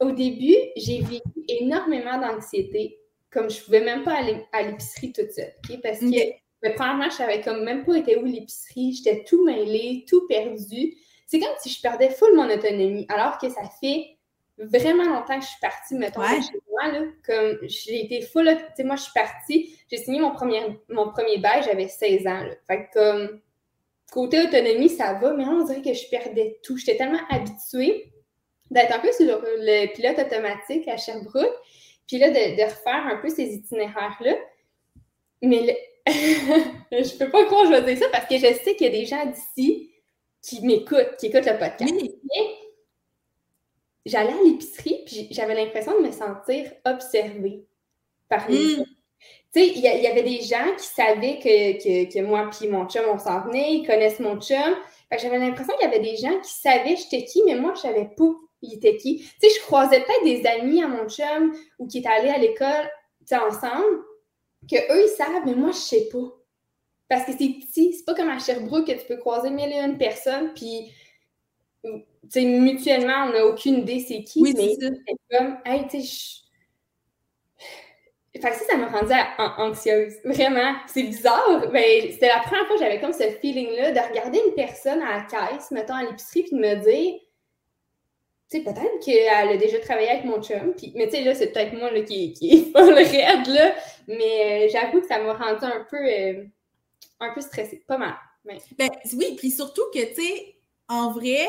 [0.00, 2.98] Au début, j'ai vécu énormément d'anxiété,
[3.30, 5.52] comme je pouvais même pas aller à l'épicerie toute seule.
[5.70, 5.80] ok?
[5.82, 6.43] Parce que.
[6.64, 10.94] Mais premièrement, je savais comme même pas été où l'épicerie, j'étais tout mêlée, tout perdu.
[11.26, 14.16] C'est comme si je perdais full mon autonomie, alors que ça fait
[14.58, 16.40] vraiment longtemps que je suis partie, mettons, Ouais.
[16.40, 20.20] chez moi, là, comme j'ai été full, tu sais, moi, je suis partie, j'ai signé
[20.20, 22.54] mon premier, mon premier bail, j'avais 16 ans, là.
[22.66, 23.40] Fait que, comme,
[24.12, 26.76] côté autonomie, ça va, mais là, on dirait que je perdais tout.
[26.76, 28.12] J'étais tellement habituée
[28.70, 31.52] d'être un peu sur le, le pilote automatique à Sherbrooke,
[32.06, 34.34] puis là, de, de refaire un peu ces itinéraires-là.
[35.42, 38.76] Mais le- je peux pas croire que je vais dire ça parce que je sais
[38.76, 39.90] qu'il y a des gens d'ici
[40.42, 41.94] qui m'écoutent, qui écoutent le podcast.
[41.94, 42.10] Oui.
[44.04, 47.64] J'allais à l'épicerie, puis j'avais l'impression de me sentir observée
[48.28, 48.84] par les Mm.
[49.54, 52.86] Tu sais, il y, avait des gens qui savaient que, que, que moi puis mon
[52.88, 54.74] chum, on s'en venait, ils connaissent mon chum.
[55.16, 58.10] J'avais l'impression qu'il y avait des gens qui savaient j'étais qui, mais moi, je savais
[58.16, 59.18] pas il était qui.
[59.18, 62.38] Tu sais, je croisais peut-être des amis à mon chum ou qui étaient allés à
[62.38, 62.90] l'école,
[63.32, 64.02] ensemble,
[64.70, 66.32] que eux, ils savent, mais moi, je sais pas.
[67.08, 69.78] parce que c'est petit, c'est pas comme à Sherbrooke que tu peux croiser mille et
[69.78, 70.90] une personnes, puis
[72.28, 76.44] sais, mutuellement, on n'a aucune idée c'est qui, mais c'est comme, hey, tu sais,
[78.40, 79.12] fait que ça, ça m'a rendue
[79.58, 80.14] anxieuse.
[80.24, 80.74] Vraiment.
[80.88, 81.68] C'est bizarre.
[81.72, 85.00] Mais ben, c'était la première fois que j'avais comme ce feeling-là de regarder une personne
[85.02, 87.14] à la caisse, mettons à l'épicerie, puis de me dire,
[88.50, 90.74] tu sais, peut-être qu'elle a déjà travaillé avec mon chum.
[90.76, 93.74] Puis, mais tu sais, là, c'est peut-être moi qui, qui le raide, là.
[94.06, 96.44] Mais euh, j'avoue que ça m'a rendu un peu, euh,
[97.20, 97.82] un peu stressée.
[97.86, 98.14] Pas mal.
[98.44, 100.56] Ben, oui, puis surtout que, tu sais,
[100.88, 101.46] en vrai,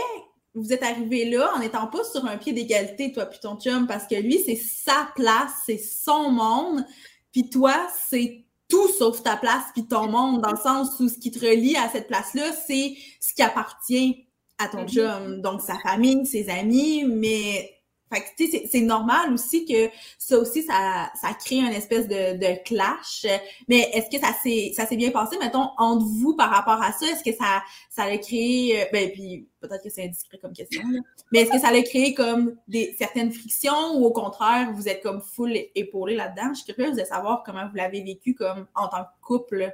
[0.53, 3.85] vous êtes arrivé là en n'étant pas sur un pied d'égalité, toi puis ton chum,
[3.87, 6.85] parce que lui, c'est sa place, c'est son monde,
[7.33, 11.19] puis toi, c'est tout sauf ta place puis ton monde, dans le sens où ce
[11.19, 14.24] qui te relie à cette place-là, c'est ce qui appartient
[14.57, 14.93] à ton mm-hmm.
[14.93, 15.41] chum.
[15.41, 17.75] Donc, sa famille, ses amis, mais
[18.37, 23.25] c'est normal aussi que ça aussi, ça, ça crée une espèce de, de clash.
[23.67, 26.91] Mais est-ce que ça s'est, ça s'est bien passé, mettons, entre vous par rapport à
[26.91, 27.05] ça?
[27.07, 30.83] Est-ce que ça, ça a créé, euh, ben, puis peut-être que c'est indiscret comme question,
[30.89, 30.99] là,
[31.31, 35.01] mais est-ce que ça a créé comme des, certaines frictions ou au contraire, vous êtes
[35.01, 36.53] comme full épaulé là-dedans?
[36.53, 39.73] Je suis curieuse de savoir comment vous l'avez vécu comme en tant que couple.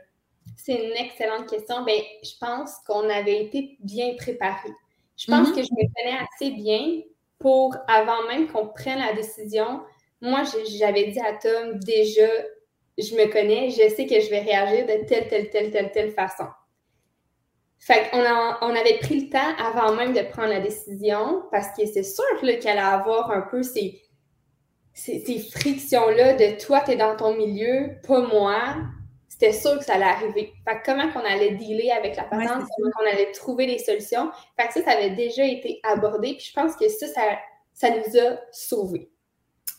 [0.56, 1.84] C'est une excellente question.
[1.84, 4.74] Ben, je pense qu'on avait été bien préparés.
[5.18, 5.56] Je pense mm-hmm.
[5.56, 7.02] que je me connais assez bien
[7.40, 9.82] pour, avant même qu'on prenne la décision,
[10.22, 10.44] moi,
[10.78, 12.28] j'avais dit à Tom, déjà,
[12.98, 16.12] je me connais, je sais que je vais réagir de telle, telle, telle, telle, telle
[16.12, 16.46] façon.
[17.80, 21.88] Fait qu'on on avait pris le temps avant même de prendre la décision parce que
[21.88, 24.00] c'est sûr qu'elle allait avoir un peu ces,
[24.94, 28.76] ces, frictions-là de toi, tu es dans ton milieu, pas moi.
[29.32, 30.54] C'était sûr que ça allait arriver.
[30.66, 34.30] Fait que comment qu'on allait dealer avec la patente, comment qu'on allait trouver des solutions.
[34.60, 36.34] Fait que ça, ça avait déjà été abordé.
[36.34, 37.08] Puis je pense que ça,
[37.74, 39.10] ça, nous a sauvés.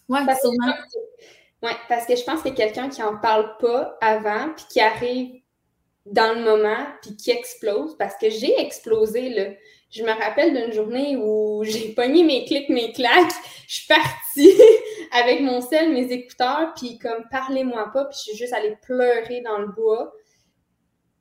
[0.08, 4.64] Oui, parce, ouais, parce que je pense que quelqu'un qui en parle pas avant, puis
[4.70, 5.42] qui arrive
[6.06, 9.50] dans le moment, puis qui explose, parce que j'ai explosé, là.
[9.92, 13.32] Je me rappelle d'une journée où j'ai pogné mes clics, mes claques,
[13.68, 14.52] je suis partie
[15.12, 19.42] avec mon sel, mes écouteurs, puis comme parlez-moi pas, puis je suis juste allée pleurer
[19.42, 20.12] dans le bois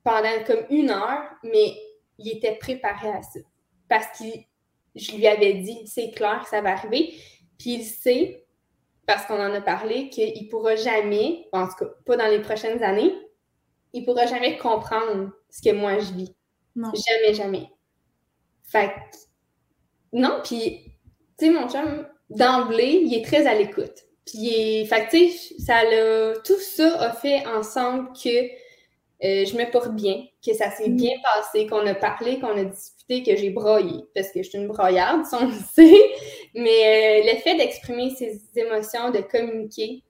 [0.04, 1.76] pendant comme une heure, mais
[2.18, 3.40] il était préparé à ça.
[3.90, 4.26] Parce que
[4.96, 7.14] je lui avais dit, c'est clair que ça va arriver,
[7.60, 8.46] puis il sait,
[9.06, 12.82] parce qu'on en a parlé, qu'il pourra jamais, en tout cas pas dans les prochaines
[12.84, 13.14] années,
[13.94, 16.36] il pourra jamais comprendre ce que moi je vis.
[16.76, 16.92] Non.
[16.94, 17.70] Jamais, jamais.
[18.72, 18.92] Fait
[20.14, 20.80] non, puis,
[21.38, 24.06] tu sais, mon chum, d'emblée, il est très à l'écoute.
[24.26, 25.82] Puis, fait tu sais, ça
[26.44, 28.30] tout ça a fait ensemble que
[29.24, 30.96] euh, je me porte bien, que ça s'est mm.
[30.96, 34.58] bien passé, qu'on a parlé, qu'on a discuté, que j'ai broyé, parce que je suis
[34.58, 36.12] une broyarde, si on le sait.
[36.56, 40.04] Mais euh, le fait d'exprimer ses émotions, de communiquer,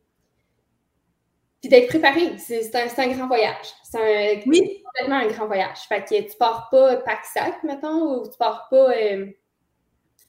[1.61, 3.67] puis d'être préparé, c'est un, un, grand voyage.
[3.83, 4.83] C'est oui.
[4.83, 5.77] complètement un grand voyage.
[5.87, 9.27] Fait que tu pars pas pack-sac, mettons, ou tu pars pas, euh,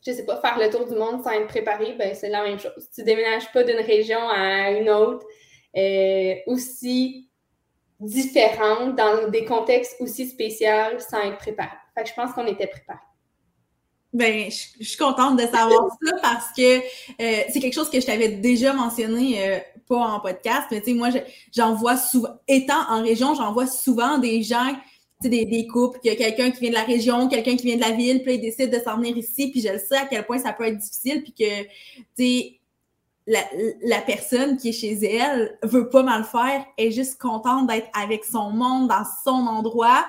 [0.06, 2.58] je sais pas, faire le tour du monde sans être préparé, ben c'est la même
[2.58, 2.90] chose.
[2.94, 5.26] Tu déménages pas d'une région à une autre,
[5.74, 7.30] euh, aussi
[7.98, 11.76] différente, dans des contextes aussi spéciaux, sans être préparé.
[11.96, 12.98] Fait que je pense qu'on était préparé.
[14.12, 18.04] Ben, je, suis contente de savoir ça parce que euh, c'est quelque chose que je
[18.04, 19.58] t'avais déjà mentionné, euh,
[20.00, 21.08] en podcast, mais tu sais, moi,
[21.54, 24.74] j'en vois souvent, étant en région, j'en vois souvent des gens,
[25.22, 27.66] tu des, des couples, qu'il y a quelqu'un qui vient de la région, quelqu'un qui
[27.66, 29.96] vient de la ville, puis ils décident de s'en venir ici, puis je le sais
[29.96, 31.68] à quel point ça peut être difficile, puis que, tu
[32.16, 32.60] sais,
[33.26, 33.40] la,
[33.82, 38.24] la, personne qui est chez elle veut pas mal faire, est juste contente d'être avec
[38.24, 40.04] son monde, dans son endroit.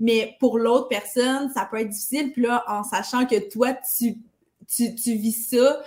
[0.00, 2.32] Mais pour l'autre personne, ça peut être difficile.
[2.32, 4.16] Puis là, en sachant que toi, tu,
[4.68, 5.80] tu vis ça,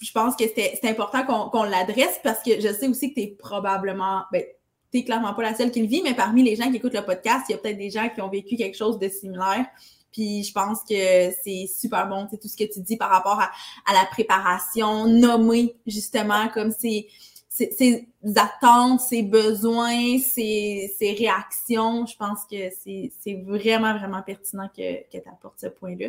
[0.00, 3.26] je pense que c'est important qu'on l'adresse parce que je sais aussi que tu es
[3.28, 4.44] probablement, ben,
[4.92, 7.04] tu clairement pas la seule qui le vit, mais parmi les gens qui écoutent le
[7.04, 9.66] podcast, il y a peut-être des gens qui ont vécu quelque chose de similaire.
[10.12, 13.92] Puis je pense que c'est super bon, tout ce que tu dis par rapport à,
[13.92, 17.06] la préparation, nommer justement comme c'est
[17.50, 22.06] ses, attentes, ses besoins, ses réactions.
[22.06, 26.08] Je pense que c'est vraiment, vraiment pertinent que, que tu apportes ce point-là.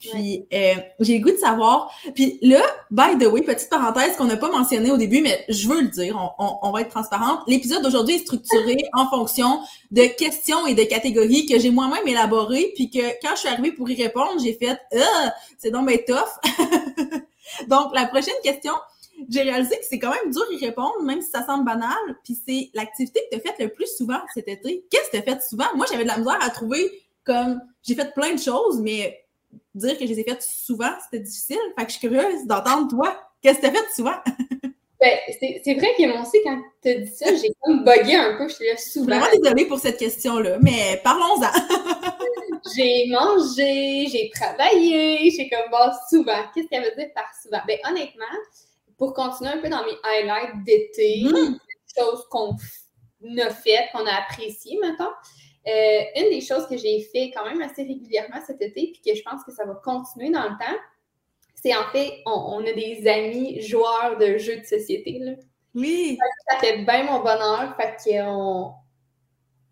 [0.00, 1.92] Puis, euh, j'ai le goût de savoir.
[2.14, 5.68] Puis là, by the way, petite parenthèse qu'on n'a pas mentionné au début, mais je
[5.68, 7.40] veux le dire, on, on, va être transparente.
[7.46, 9.60] L'épisode d'aujourd'hui est structuré en fonction
[9.90, 13.72] de questions et de catégories que j'ai moi-même élaborées, puis que quand je suis arrivée
[13.72, 16.50] pour y répondre, j'ai fait «Ah, c'est donc bien tough!»
[17.68, 18.72] Donc, la prochaine question,
[19.28, 21.92] j'ai réalisé que c'est quand même dur d'y répondre, même si ça semble banal.
[22.24, 24.86] Puis c'est l'activité que tu as faite le plus souvent cet été.
[24.90, 25.66] Qu'est-ce que tu as fait souvent?
[25.74, 26.90] Moi, j'avais de la misère à trouver
[27.24, 29.20] comme j'ai fait plein de choses, mais
[29.74, 31.58] dire que je les ai faites souvent, c'était difficile.
[31.78, 33.20] Fait que je suis curieuse d'entendre toi.
[33.42, 34.16] Qu'est-ce que tu as fait souvent?
[35.00, 38.36] Ben, c'est vrai que moi aussi, quand tu as dit ça, j'ai comme bugué un
[38.36, 38.46] peu.
[38.48, 39.06] Je suis là souvent.
[39.06, 41.50] Vraiment désolée pour cette question-là, mais parlons-en.
[42.76, 46.42] j'ai mangé, j'ai travaillé, j'ai comme bon, souvent.
[46.54, 47.62] Qu'est-ce qu'elle veut dire par souvent?
[47.66, 48.26] Ben, honnêtement,
[48.98, 51.58] pour continuer un peu dans mes highlights d'été, mm.
[51.98, 52.50] choses qu'on
[53.38, 55.12] a faites, qu'on a appréciées, maintenant.
[55.70, 59.16] Euh, une des choses que j'ai fait quand même assez régulièrement cet été, puis que
[59.16, 60.78] je pense que ça va continuer dans le temps,
[61.54, 65.18] c'est en fait, on, a des amis joueurs de jeux de société.
[65.20, 65.32] Là.
[65.74, 66.18] Oui.
[66.48, 67.76] Ça fait bien mon bonheur.
[67.76, 68.72] Fait qu'on.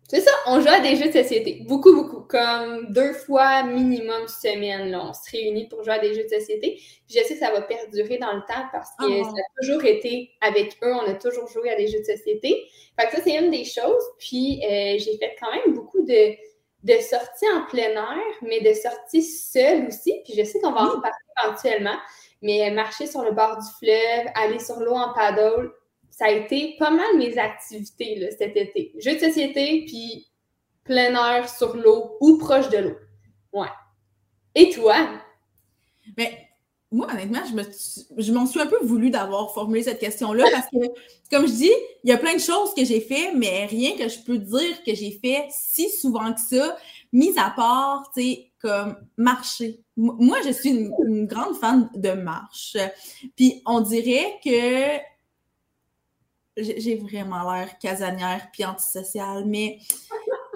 [0.09, 1.63] C'est ça, on joue à des jeux de société.
[1.67, 2.21] Beaucoup, beaucoup.
[2.21, 6.29] Comme deux fois minimum semaine, là, on se réunit pour jouer à des jeux de
[6.29, 6.81] société.
[7.07, 9.23] je sais que ça va perdurer dans le temps parce que ah.
[9.23, 12.67] ça a toujours été avec eux, on a toujours joué à des jeux de société.
[12.99, 14.03] Fait que ça, c'est une des choses.
[14.17, 16.35] Puis euh, j'ai fait quand même beaucoup de
[16.83, 20.21] de sorties en plein air, mais de sorties seule aussi.
[20.23, 21.11] Puis je sais qu'on va en parler
[21.43, 21.97] éventuellement,
[22.41, 25.71] mais marcher sur le bord du fleuve, aller sur l'eau en paddle,
[26.19, 28.91] ça a été pas mal mes activités cet été.
[28.99, 30.27] Jeux de société, puis
[30.83, 32.95] plein air sur l'eau ou proche de l'eau.
[33.53, 33.69] Ouais.
[34.53, 34.97] Et toi?
[36.17, 36.49] Mais
[36.91, 37.39] moi, honnêtement,
[38.17, 40.91] je, m'en suis un peu voulu d'avoir formulé cette question-là parce que,
[41.31, 41.71] comme je dis,
[42.03, 44.83] il y a plein de choses que j'ai fait, mais rien que je peux dire
[44.85, 46.75] que j'ai fait si souvent que ça,
[47.13, 49.79] mis à part, tu sais, comme marcher.
[49.95, 52.75] Moi, je suis une, grande fan de marche.
[53.37, 54.99] Puis on dirait que
[56.61, 59.79] j'ai vraiment l'air casanière puis antisociale, mais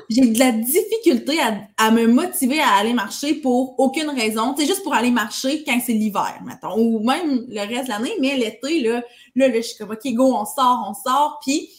[0.10, 1.40] j'ai de la difficulté
[1.78, 4.56] à, me motiver à aller marcher pour aucune raison.
[4.58, 8.14] C'est juste pour aller marcher quand c'est l'hiver, mettons, ou même le reste de l'année,
[8.20, 9.04] mais l'été, là,
[9.36, 11.40] là, je suis comme, OK, go, on sort, on sort.
[11.42, 11.70] Puis,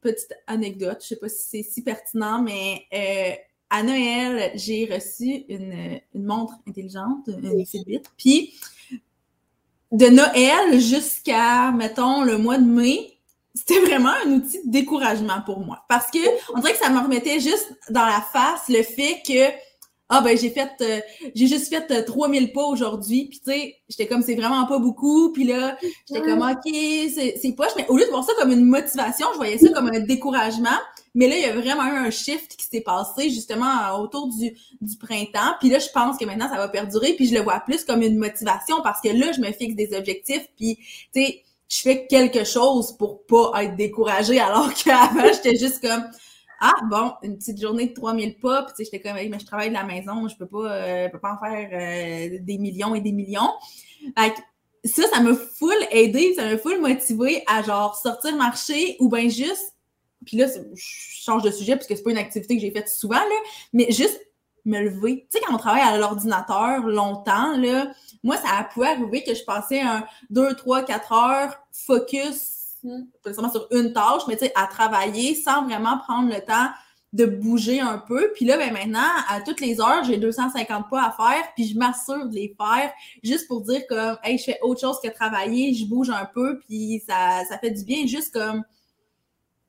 [0.00, 3.34] petite anecdote, je sais pas si c'est si pertinent, mais euh,
[3.70, 8.02] à Noël, j'ai reçu une, montre intelligente, une Fitbit.
[8.16, 8.54] Puis,
[9.92, 13.13] de Noël jusqu'à, mettons, le mois de mai,
[13.54, 15.84] c'était vraiment un outil de découragement pour moi.
[15.88, 16.18] Parce que
[16.54, 19.54] on dirait que ça me remettait juste dans la face le fait que
[20.10, 21.00] ah ben j'ai fait euh,
[21.34, 23.28] j'ai juste fait 3000 euh, pas aujourd'hui.
[23.30, 25.32] Puis tu sais j'étais comme c'est vraiment pas beaucoup.
[25.32, 26.70] Puis là j'étais comme OK
[27.14, 27.72] c'est c'est poche.
[27.76, 30.78] Mais au lieu de voir ça comme une motivation je voyais ça comme un découragement.
[31.14, 34.52] Mais là il y a vraiment eu un shift qui s'est passé justement autour du
[34.80, 35.54] du printemps.
[35.60, 37.14] Puis là je pense que maintenant ça va perdurer.
[37.14, 39.94] Puis je le vois plus comme une motivation parce que là je me fixe des
[39.96, 40.46] objectifs.
[40.56, 40.76] Puis
[41.14, 46.04] tu sais je fais quelque chose pour pas être découragée, alors qu'avant, j'étais juste comme
[46.60, 49.46] Ah, bon, une petite journée de 3000 pas, puis tu sais, j'étais comme mais je
[49.46, 52.94] travaille de la maison, je peux pas, euh, peux pas en faire euh, des millions
[52.94, 53.52] et des millions.
[54.18, 54.34] Fait
[54.84, 59.28] ça, ça m'a full aidé, ça m'a full motivé à genre sortir marcher ou bien
[59.30, 59.74] juste,
[60.24, 60.82] puis là, je
[61.22, 63.36] change de sujet parce que c'est pas une activité que j'ai faite souvent, là,
[63.72, 64.20] mais juste
[64.64, 65.26] me lever.
[65.30, 67.92] Tu sais, quand on travaille à l'ordinateur longtemps, là,
[68.24, 72.88] moi, ça a pu arriver que je passais un 2, 3, 4 heures focus, pas
[73.30, 76.70] nécessairement sur une tâche, mais tu sais, à travailler sans vraiment prendre le temps
[77.12, 78.32] de bouger un peu.
[78.34, 81.78] Puis là, ben maintenant, à toutes les heures, j'ai 250 pas à faire, puis je
[81.78, 85.74] m'assure de les faire juste pour dire que, hey, je fais autre chose que travailler,
[85.74, 88.64] je bouge un peu, puis ça, ça fait du bien, juste comme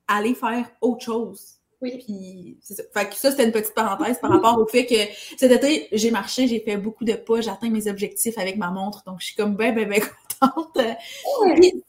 [0.08, 1.60] aller faire autre chose.
[1.82, 1.98] Oui.
[2.04, 2.84] Puis c'est ça.
[2.94, 4.96] Fait que ça, c'était une petite parenthèse par rapport au fait que
[5.38, 8.72] cet été, j'ai marché, j'ai fait beaucoup de pas, j'ai atteint mes objectifs avec ma
[8.72, 9.04] montre.
[9.06, 10.02] Donc, je suis comme ben, ben, ben
[10.40, 10.78] contente.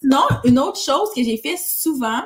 [0.00, 2.22] sinon, une autre chose que j'ai fait souvent,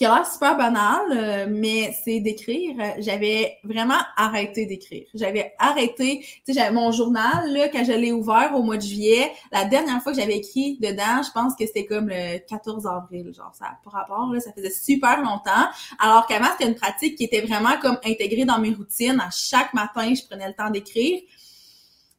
[0.00, 2.74] qui a l'air super banal, euh, mais c'est d'écrire.
[3.00, 5.04] J'avais vraiment arrêté d'écrire.
[5.12, 8.82] J'avais arrêté, tu sais, j'avais mon journal, là, quand je l'ai ouvert au mois de
[8.82, 12.86] juillet, la dernière fois que j'avais écrit dedans, je pense que c'était comme le 14
[12.86, 15.68] avril, genre, ça pour rapport, là, ça faisait super longtemps.
[15.98, 19.20] Alors qu'avant, c'était une pratique qui était vraiment comme intégrée dans mes routines.
[19.20, 21.20] À chaque matin, je prenais le temps d'écrire.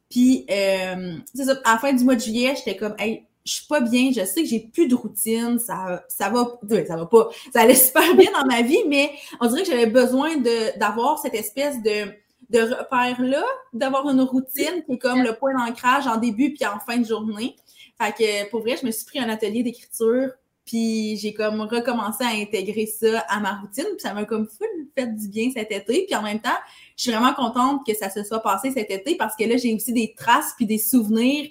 [0.08, 3.66] Puis, euh, c'est à la fin du mois de juillet, j'étais comme, hey, je suis
[3.66, 7.28] pas bien, je sais que j'ai plus de routine, ça, ça va, ça va pas,
[7.52, 10.36] ça allait super bien dans ma vie, mais on dirait que j'avais besoin
[10.76, 12.12] d'avoir cette espèce de,
[12.50, 16.78] de repère-là, d'avoir une routine qui est comme le point d'ancrage en début puis en
[16.78, 17.56] fin de journée.
[18.00, 20.30] Fait que, pour vrai, je me suis pris un atelier d'écriture
[20.64, 24.68] puis j'ai comme recommencé à intégrer ça à ma routine, puis ça m'a comme full
[24.96, 26.04] fait du bien cet été.
[26.06, 26.50] Puis en même temps,
[26.96, 29.74] je suis vraiment contente que ça se soit passé cet été parce que là, j'ai
[29.74, 31.50] aussi des traces puis des souvenirs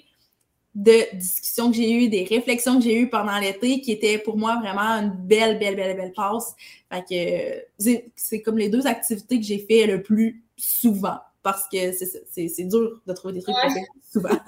[0.74, 4.38] de discussions que j'ai eues, des réflexions que j'ai eues pendant l'été qui étaient pour
[4.38, 6.54] moi vraiment une belle, belle, belle, belle passe.
[6.90, 11.92] Fait que c'est comme les deux activités que j'ai fait le plus souvent parce que
[11.92, 13.84] c'est dur de trouver des trucs ouais.
[14.10, 14.30] souvent.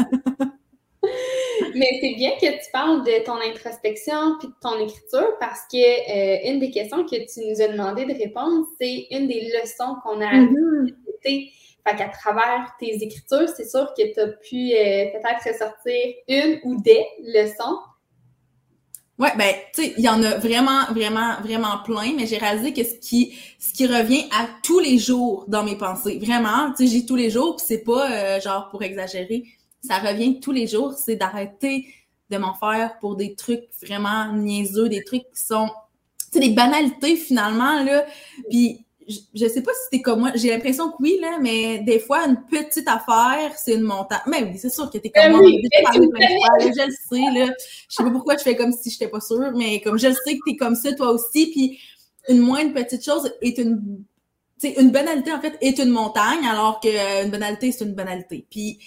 [1.77, 5.77] Mais c'est bien que tu parles de ton introspection puis de ton écriture parce que
[5.77, 9.97] euh, une des questions que tu nous as demandé de répondre, c'est une des leçons
[10.03, 10.91] qu'on a mm
[11.87, 16.61] fait qu'à travers tes écritures, c'est sûr que tu as pu euh, peut-être ressortir une
[16.65, 17.79] ou des leçons.
[19.17, 22.73] Ouais, ben, tu sais, il y en a vraiment, vraiment, vraiment plein, mais j'ai réalisé
[22.73, 26.89] que ce qui, ce qui revient à tous les jours dans mes pensées, vraiment, tu
[26.89, 29.45] sais, j'ai tous les jours, puis c'est pas euh, genre pour exagérer,
[29.83, 31.87] ça revient tous les jours, c'est d'arrêter
[32.31, 35.69] de m'en faire pour des trucs vraiment niaiseux, des trucs qui sont,
[36.33, 38.05] tu sais, des banalités finalement là,
[38.51, 41.99] puis je, sais pas si c'était comme moi, j'ai l'impression que oui, là, mais des
[41.99, 44.21] fois, une petite affaire, c'est une montagne.
[44.27, 45.43] Mais oui, c'est sûr que t'es comme ben moi.
[45.43, 47.53] je le sais, là.
[47.89, 50.15] Je sais pas pourquoi je fais comme si j'étais pas sûre, mais comme je le
[50.15, 51.79] sais que t'es comme ça, toi aussi, puis
[52.29, 54.05] une moindre petite chose est une
[54.59, 58.47] sais, une banalité, en fait, est une montagne, alors qu'une banalité, c'est une banalité.
[58.51, 58.79] Puis,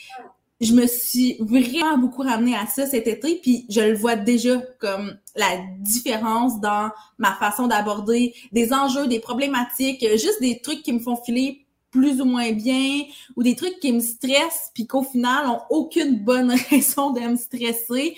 [0.60, 4.58] je me suis vraiment beaucoup ramenée à ça cet été, puis je le vois déjà
[4.80, 6.90] comme la différence dans
[7.20, 12.22] ma façon d'aborder des enjeux, des problématiques, juste des trucs qui me font filer plus
[12.22, 13.04] ou moins bien,
[13.36, 17.36] ou des trucs qui me stressent, puis qu'au final, ont aucune bonne raison de me
[17.36, 18.16] stresser.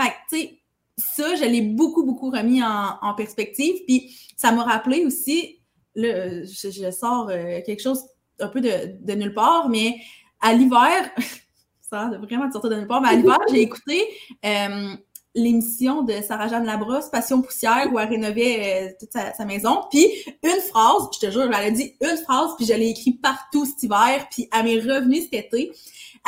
[0.00, 0.58] Fait que, tu sais,
[0.96, 5.58] ça, je l'ai beaucoup, beaucoup remis en, perspective, puis ça m'a rappelé aussi,
[5.94, 8.04] là, je, sors euh, quelque chose
[8.38, 9.96] un peu de, de nulle part, mais
[10.40, 11.10] à l'hiver,
[11.90, 13.00] ça de vraiment sortir de nulle part.
[13.00, 14.06] Mais à l'hiver, j'ai écouté
[14.44, 14.94] euh,
[15.34, 19.82] l'émission de Sarah-Jeanne Labrosse, Passion poussière, où elle rénovait euh, toute sa, maison.
[19.90, 20.06] Puis
[20.42, 23.64] une phrase, je te jure, elle a dit une phrase, puis je l'ai écrit partout
[23.64, 25.72] cet hiver, puis à mes revenus cet été.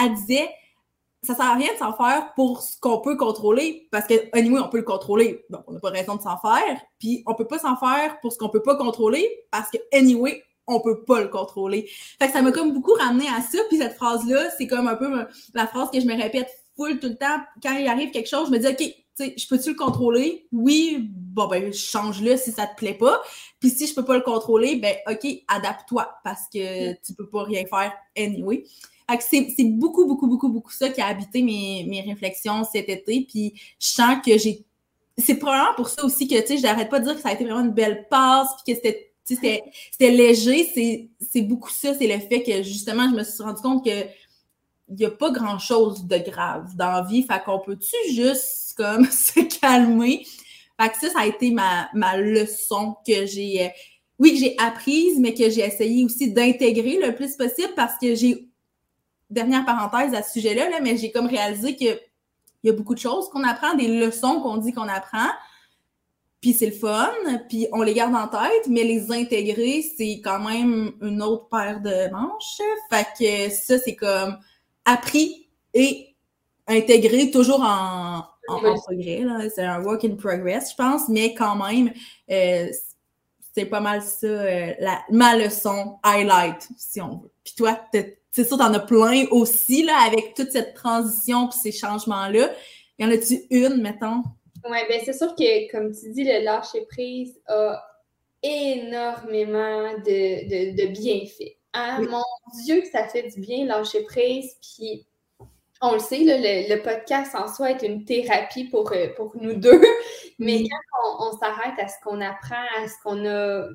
[0.01, 0.49] Elle disait
[1.25, 4.61] ça sert à rien de s'en faire pour ce qu'on peut contrôler, parce que anyway,
[4.61, 6.81] on peut le contrôler, donc on n'a pas raison de s'en faire.
[6.99, 10.43] Puis on peut pas s'en faire pour ce qu'on peut pas contrôler, parce que anyway,
[10.67, 11.89] on peut pas le contrôler.
[12.19, 13.59] Fait que ça m'a comme beaucoup ramené à ça.
[13.69, 15.11] Puis cette phrase-là, c'est comme un peu
[15.55, 17.41] la phrase que je me répète full tout le temps.
[17.63, 20.47] Quand il arrive quelque chose, je me dis, OK, tu sais, je peux-tu le contrôler?
[20.53, 23.21] Oui, bon, ben, change-le si ça te plaît pas.
[23.61, 27.43] Puis si je peux pas le contrôler, ben, OK, adapte-toi parce que tu peux pas
[27.45, 28.65] rien faire anyway.
[29.11, 32.89] Fait que c'est beaucoup, beaucoup, beaucoup, beaucoup ça qui a habité mes, mes réflexions cet
[32.89, 33.27] été.
[33.29, 34.65] Puis je sens que j'ai.
[35.19, 37.33] C'est probablement pour ça aussi que, tu sais, j'arrête pas de dire que ça a
[37.35, 39.63] été vraiment une belle passe, puis que c'était c'était
[39.99, 44.07] léger, c'est beaucoup ça, c'est le fait que justement, je me suis rendu compte que
[44.89, 47.23] il n'y a pas grand chose de grave dans la vie.
[47.23, 50.27] Fait qu'on peut-tu juste comme se calmer?
[50.81, 53.69] Fait que ça, ça a été ma, ma leçon que j'ai, euh,
[54.19, 58.15] oui, que j'ai apprise, mais que j'ai essayé aussi d'intégrer le plus possible parce que
[58.15, 58.49] j'ai,
[59.31, 61.99] dernière parenthèse à ce sujet-là, là, mais j'ai comme réalisé qu'il
[62.65, 65.29] y a beaucoup de choses qu'on apprend, des leçons qu'on dit qu'on apprend,
[66.43, 67.09] puis c'est le fun,
[67.49, 71.81] puis on les garde en tête, mais les intégrer, c'est quand même une autre paire
[71.81, 72.61] de manches.
[72.91, 74.37] Fait que ça, c'est comme
[74.85, 76.17] appris et
[76.67, 79.25] intégré toujours en, en, progrès.
[79.55, 81.93] C'est un work in progress, je pense, mais quand même,
[82.29, 82.69] euh,
[83.55, 87.33] c'est pas mal ça, euh, la, ma leçon highlight, si on veut.
[87.45, 87.79] Puis toi,
[88.33, 92.51] c'est sûr, t'en as plein aussi, là, avec toute cette transition puis ces changements-là.
[92.99, 94.25] Y en a-tu une, mettons?
[94.69, 97.83] Oui, bien c'est sûr que, comme tu dis, le lâcher prise a
[98.43, 101.57] énormément de, de, bienfaits.
[101.73, 102.23] Ah, Mon
[102.65, 104.57] Dieu, que ça fait du bien lâcher prise.
[104.61, 105.07] Puis,
[105.81, 109.81] on le sait, le, podcast en soi est une thérapie pour, euh, pour nous deux.
[110.39, 113.67] Mais quand on s'arrête à ce qu'on apprend, à ce qu'on a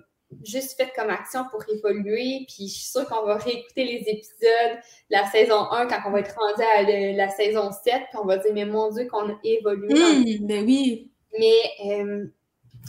[0.44, 2.46] juste fait comme action pour évoluer.
[2.48, 6.20] Puis je suis sûre qu'on va réécouter les épisodes la saison 1 quand on va
[6.20, 7.94] être rendu à la saison 7.
[8.10, 9.94] Puis on va dire, mais mon Dieu, qu'on a évolué.
[9.94, 11.12] Mmh, ben oui.
[11.40, 12.26] Mais euh,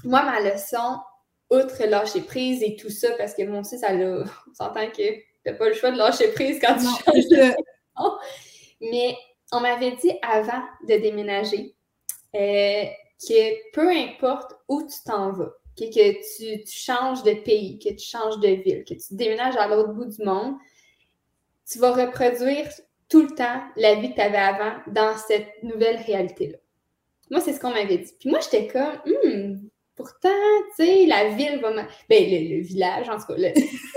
[0.05, 0.99] moi, ma leçon,
[1.51, 4.25] outre lâcher prise et tout ça, parce que mon aussi, ça l'a.
[4.51, 5.03] On s'entend que
[5.45, 7.55] t'as pas le choix de lâcher prise quand tu changes de
[8.81, 9.17] Mais
[9.53, 11.75] on m'avait dit avant de déménager
[12.35, 12.85] euh,
[13.21, 15.53] que peu importe où tu t'en vas,
[15.87, 19.93] que, tu, changes de pays, que tu changes de ville, que tu déménages à l'autre
[19.93, 20.55] bout du monde,
[21.71, 22.69] tu vas reproduire
[23.09, 26.59] tout le temps la vie que tu avais avant dans cette nouvelle réalité-là.
[27.31, 28.13] Moi, c'est ce qu'on m'avait dit.
[28.19, 30.29] Puis moi, j'étais comme, hmm, pourtant,
[30.77, 31.71] tu sais, la ville va
[32.09, 33.53] Ben, le, village, en tout cas, la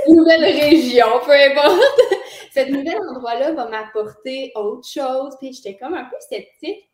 [0.08, 1.82] nouvelle région, peu importe.
[2.52, 5.36] Cet nouvel endroit-là va m'apporter autre chose.
[5.40, 6.91] Puis j'étais comme un peu sceptique.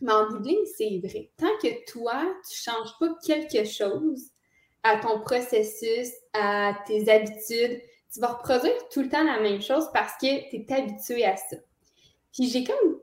[0.00, 1.30] Mais en bout de ligne, c'est vrai.
[1.36, 4.30] Tant que toi, tu ne changes pas quelque chose
[4.82, 7.80] à ton processus, à tes habitudes,
[8.12, 11.36] tu vas reproduire tout le temps la même chose parce que tu es habitué à
[11.36, 11.56] ça.
[12.32, 13.00] Puis j'ai comme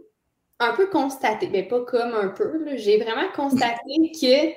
[0.60, 4.54] un peu constaté, mais pas comme un peu, j'ai vraiment constaté que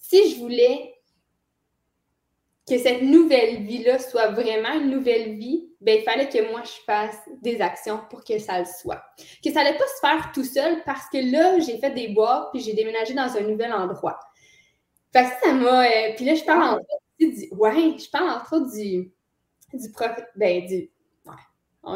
[0.00, 0.93] si je voulais
[2.66, 6.82] que cette nouvelle vie-là soit vraiment une nouvelle vie, ben, il fallait que moi, je
[6.86, 9.02] fasse des actions pour que ça le soit.
[9.44, 12.48] Que ça n'allait pas se faire tout seul parce que là, j'ai fait des boîtes
[12.52, 14.18] puis j'ai déménagé dans un nouvel endroit.
[15.12, 15.84] Que ça m'a.
[15.84, 17.48] Euh, puis là, je parle entre autres du.
[17.52, 19.12] Ouais, je parle entre autres du.
[19.74, 20.12] Du prof.
[20.36, 20.90] Ben, du.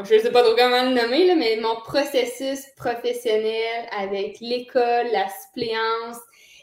[0.04, 5.06] Je ne sais pas trop comment le nommer, là, mais mon processus professionnel avec l'école,
[5.10, 6.18] la suppléance,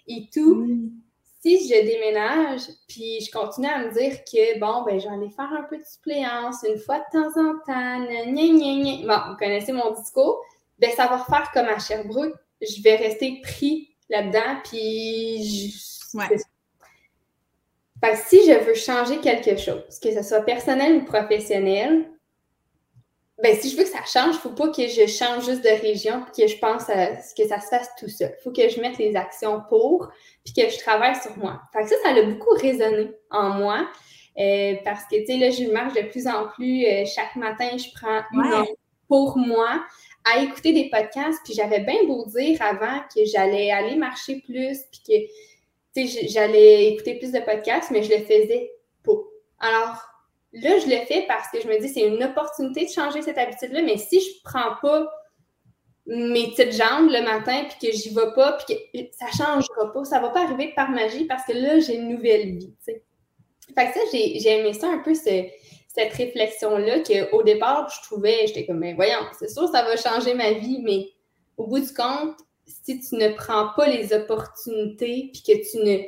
[0.08, 0.92] et tout.
[1.46, 5.62] Si je déménage, puis je continue à me dire que, bon, ben, j'allais faire un
[5.70, 8.00] peu de suppléance une fois de temps en temps,
[9.06, 10.42] Bon, vous connaissez mon discours.
[10.80, 12.34] Ben, ça va refaire comme à Sherbrooke.
[12.62, 16.18] Je vais rester pris là-dedans, puis je...
[16.18, 16.26] Ouais.
[18.04, 22.10] Fait que si je veux changer quelque chose, que ce soit personnel ou professionnel,
[23.44, 25.64] ben, si je veux que ça change, il ne faut pas que je change juste
[25.64, 28.34] de région puis que je pense à ce que ça se fasse tout seul.
[28.40, 30.10] Il faut que je mette les actions pour
[30.46, 31.62] puis que je travaille sur moi.
[31.74, 33.90] Fait que ça, ça a beaucoup résonné en moi
[34.40, 36.86] euh, parce que, tu sais, là, je marche de plus en plus.
[36.86, 38.68] Euh, chaque matin, je prends une heure
[39.10, 39.84] pour moi
[40.24, 41.42] à écouter des podcasts.
[41.44, 45.26] Puis j'avais bien beau dire avant que j'allais aller marcher plus puis que,
[45.94, 48.72] tu sais, j'allais écouter plus de podcasts, mais je le faisais
[49.04, 49.18] pas.
[49.60, 49.98] Alors,
[50.56, 53.38] Là, je le fais parce que je me dis c'est une opportunité de changer cette
[53.38, 55.06] habitude-là, mais si je prends pas
[56.06, 60.06] mes petites jambes le matin puis que j'y vais pas puis que ça changera pas,
[60.06, 62.94] ça va pas arriver par magie parce que là, j'ai une nouvelle vie, tu.
[63.74, 68.66] Fait que ça, j'ai aimé ça un peu, cette réflexion-là qu'au départ, je trouvais, j'étais
[68.66, 71.10] comme, ben voyons, c'est sûr, ça va changer ma vie, mais
[71.58, 76.06] au bout du compte, si tu ne prends pas les opportunités puis que tu ne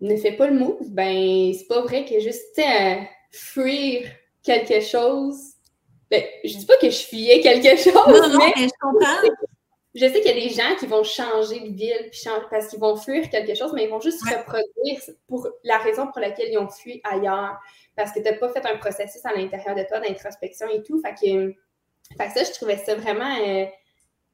[0.00, 4.08] ne fais pas le move, ben c'est pas vrai que juste, tu sais, fuir
[4.42, 5.54] quelque chose.
[6.10, 9.28] Ben, je dis pas que je fuyais quelque chose, non, non, mais, je comprends.
[9.94, 12.20] Je sais qu'il y a des gens qui vont changer de ville puis
[12.50, 16.20] parce qu'ils vont fuir quelque chose, mais ils vont juste reproduire pour la raison pour
[16.20, 17.58] laquelle ils ont fui ailleurs.
[17.96, 21.00] Parce que tu n'as pas fait un processus à l'intérieur de toi d'introspection et tout.
[21.00, 21.54] Fait que,
[22.18, 23.36] fait ça, je trouvais ça vraiment.
[23.40, 23.64] Euh,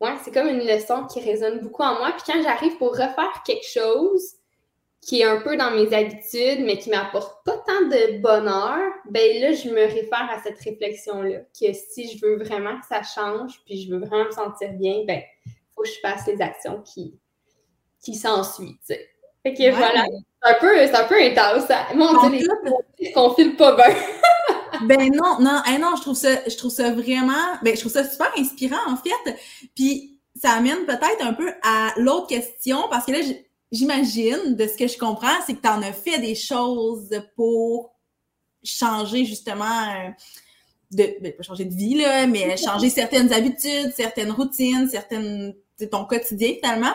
[0.00, 2.12] ouais, c'est comme une leçon qui résonne beaucoup en moi.
[2.12, 4.34] Puis quand j'arrive pour refaire quelque chose,
[5.02, 8.78] qui est un peu dans mes habitudes, mais qui m'apporte pas tant de bonheur,
[9.10, 13.02] ben là, je me réfère à cette réflexion-là, que si je veux vraiment que ça
[13.02, 15.20] change, puis je veux vraiment me sentir bien, ben,
[15.74, 17.18] faut que je fasse les actions qui,
[18.00, 19.08] qui s'ensuivent, tu sais.
[19.42, 21.80] Fait que voilà, c'est un peu, c'est un peu intense, ça.
[21.90, 21.96] Hein.
[21.96, 22.46] Mon Dieu,
[23.00, 23.96] les qu'on file pas bien.
[24.86, 28.08] ben non, non, non, je trouve ça, je trouve ça vraiment, ben, je trouve ça
[28.08, 29.36] super inspirant, en fait.
[29.74, 33.18] Puis, ça amène peut-être un peu à l'autre question, parce que là,
[33.72, 37.94] j'imagine, de ce que je comprends, c'est que tu en as fait des choses pour
[38.62, 40.10] changer justement euh,
[40.92, 45.54] de ben, pas changer de vie là, mais changer certaines habitudes, certaines routines, certaines
[45.90, 46.94] ton quotidien finalement.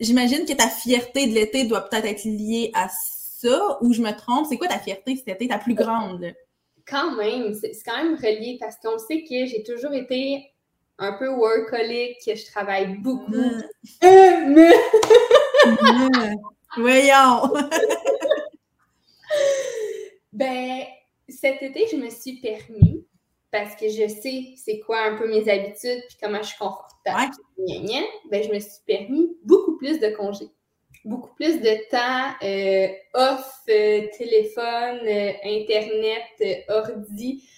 [0.00, 4.10] j'imagine que ta fierté de l'été doit peut-être être liée à ça ou je me
[4.10, 6.32] trompe, c'est quoi ta fierté cet été ta plus grande
[6.84, 10.50] Quand même, c'est quand même relié parce qu'on sait que j'ai toujours été
[10.98, 13.30] un peu workaholic, que je travaille beaucoup.
[13.30, 13.62] Mm.
[16.76, 17.52] Voyons!
[20.32, 20.84] ben,
[21.28, 23.04] cet été, je me suis permis,
[23.50, 27.32] parce que je sais c'est quoi un peu mes habitudes puis comment je suis confortable.
[28.30, 30.50] Ben, je me suis permis beaucoup plus de congés.
[31.04, 37.48] Beaucoup plus de temps euh, off, euh, téléphone, euh, Internet, ordi.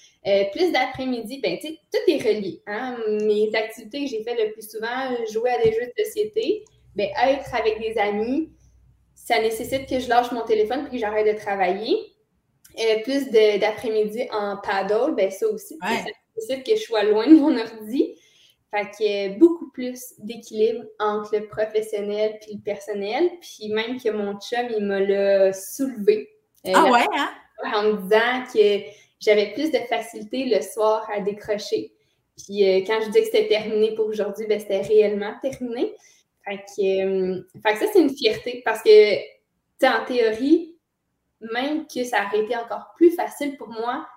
[0.52, 2.62] plus d'après-midi, ben, tu sais, tout est relié.
[2.66, 2.98] Hein?
[3.22, 6.64] Mes activités que j'ai fait le plus souvent, jouer à des jeux de société,
[6.99, 8.51] ben, être avec des amis,
[9.14, 11.96] ça nécessite que je lâche mon téléphone puis que j'arrête de travailler.
[12.78, 15.88] Euh, plus d'après-midi en paddle, ben ça aussi, ça
[16.36, 18.16] nécessite que je sois loin de mon ordi.
[18.72, 23.30] Fait que beaucoup plus d'équilibre entre le professionnel puis le personnel.
[23.40, 26.28] Puis même que mon chum, il me l'a soulevé.
[26.66, 27.30] Euh, ah ouais, hein?
[27.74, 28.90] En me disant que
[29.20, 31.92] j'avais plus de facilité le soir à décrocher.
[32.36, 35.94] Puis euh, quand je dis que c'était terminé pour aujourd'hui, ben c'était réellement terminé.
[36.49, 39.16] Euh, fait que, ça, c'est une fierté parce que,
[39.80, 40.76] tu en théorie,
[41.40, 44.09] même que ça aurait été encore plus facile pour moi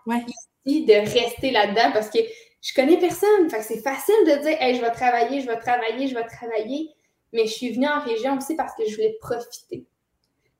[0.65, 2.17] ici de rester là-dedans parce que
[2.61, 3.49] je connais personne.
[3.49, 6.25] Fait que c'est facile de dire, hey, je vais travailler, je vais travailler, je vais
[6.25, 6.89] travailler.
[7.33, 9.85] Mais je suis venue en région aussi parce que je voulais profiter.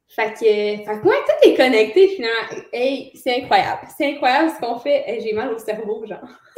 [0.07, 2.63] Fait que, fait que moi, tout est connecté finalement.
[2.73, 3.87] Hey, c'est incroyable.
[3.97, 5.19] C'est incroyable ce qu'on fait.
[5.21, 6.19] J'ai mal au cerveau, genre.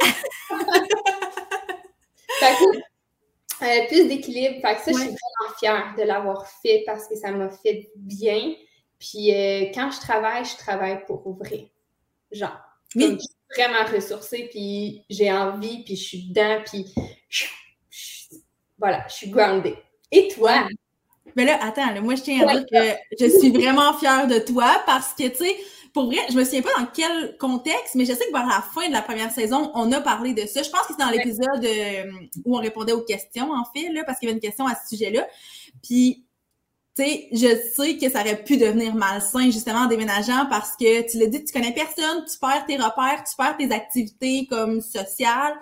[2.40, 2.93] fait que,
[3.62, 4.60] euh, plus d'équilibre.
[4.60, 7.90] Fait que ça, je suis vraiment fière de l'avoir fait parce que ça m'a fait
[7.96, 8.54] bien.
[8.98, 11.66] Puis euh, quand je travaille, je travaille pour ouvrir.
[12.32, 12.58] Genre.
[12.94, 13.18] je suis
[13.56, 16.86] vraiment ressourcée, puis j'ai envie, puis je suis dedans, puis
[18.78, 19.76] voilà, je suis grounded.
[20.10, 20.66] Et toi?
[21.36, 24.82] Mais là, attends, moi, je tiens à dire que je suis vraiment fière de toi
[24.86, 25.56] parce que, tu sais,
[25.94, 28.62] pour vrai, je me souviens pas dans quel contexte, mais je sais que vers la
[28.74, 30.64] fin de la première saison, on a parlé de ça.
[30.64, 32.10] Je pense que c'est dans l'épisode euh,
[32.44, 34.74] où on répondait aux questions, en fait, là, parce qu'il y avait une question à
[34.74, 35.24] ce sujet-là.
[35.84, 36.26] Puis,
[36.96, 41.08] tu sais, je sais que ça aurait pu devenir malsain, justement, en déménageant, parce que
[41.08, 44.80] tu l'as dit, tu connais personne, tu perds tes repères, tu perds tes activités comme
[44.80, 45.54] sociales.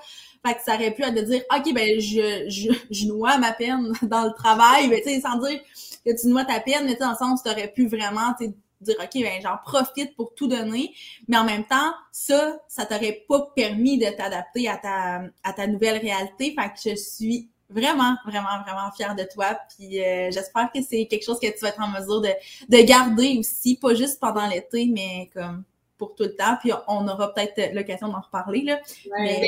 [0.47, 3.53] Fait que ça aurait pu être de dire, OK, ben, je, je, je noie ma
[3.53, 5.61] peine dans le travail, mais tu sais, sans dire,
[6.07, 8.35] que tu noies ta peine, mais dans le sens, tu aurais pu vraiment,
[8.83, 10.95] dire ok ben j'en profite pour tout donner
[11.29, 15.67] mais en même temps ça ça t'aurait pas permis de t'adapter à ta à ta
[15.67, 16.55] nouvelle réalité.
[16.59, 19.59] Fait que je suis vraiment vraiment vraiment fière de toi.
[19.77, 22.31] Puis euh, j'espère que c'est quelque chose que tu vas être en mesure de
[22.69, 25.65] de garder aussi pas juste pendant l'été mais comme
[25.99, 26.57] pour tout le temps.
[26.61, 28.81] Puis on aura peut-être l'occasion d'en reparler là.
[29.19, 29.41] Mais...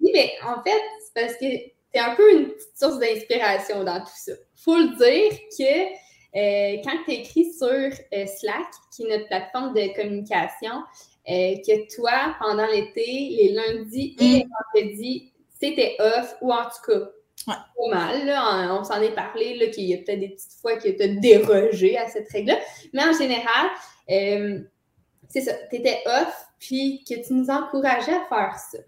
[0.00, 1.46] oui mais en fait c'est parce que
[1.92, 4.32] c'est un peu une petite source d'inspiration dans tout ça.
[4.54, 9.74] Faut le dire que euh, quand tu écris sur euh, Slack, qui est notre plateforme
[9.74, 10.82] de communication,
[11.28, 14.50] euh, que toi, pendant l'été, les lundis et les mm.
[14.74, 17.10] vendredis, c'était off, ou en tout cas,
[17.46, 18.26] pas mal.
[18.26, 21.08] Là, on, s'en est parlé, qu'il y a peut-être des petites fois que tu as
[21.08, 22.58] dérogé à cette règle-là.
[22.92, 23.70] Mais en général,
[25.28, 28.78] c'est ça, tu étais off, puis que tu nous encourageais à faire ça.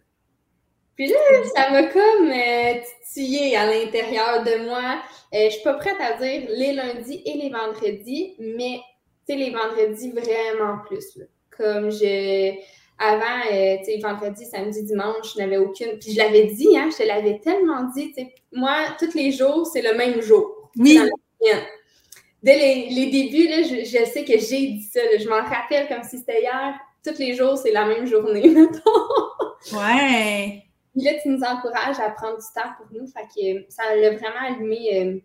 [0.98, 1.16] Puis là,
[1.54, 5.00] ça m'a comme euh, à l'intérieur de moi.
[5.32, 8.80] Euh, je suis pas prête à dire les lundis et les vendredis, mais
[9.24, 11.16] tu sais, les vendredis vraiment plus.
[11.16, 11.26] Là.
[11.56, 12.52] Comme je.
[12.98, 16.00] Avant, euh, tu sais, vendredi, samedi, dimanche, je n'avais aucune.
[16.00, 19.30] Puis je l'avais dit, hein, je te l'avais tellement dit, tu sais, moi, tous les
[19.30, 20.72] jours, c'est le même jour.
[20.76, 20.98] Oui.
[22.42, 25.00] Dès les, les, débuts, là, je, je, sais que j'ai dit ça.
[25.16, 26.74] je m'en rappelle comme si c'était hier.
[27.04, 29.76] Tous les jours, c'est la même journée, mettons.
[29.76, 30.64] Ouais.
[30.98, 33.06] Puis là, tu nous encourages à prendre du temps pour nous.
[33.06, 35.20] Fait que ça a vraiment allumé euh,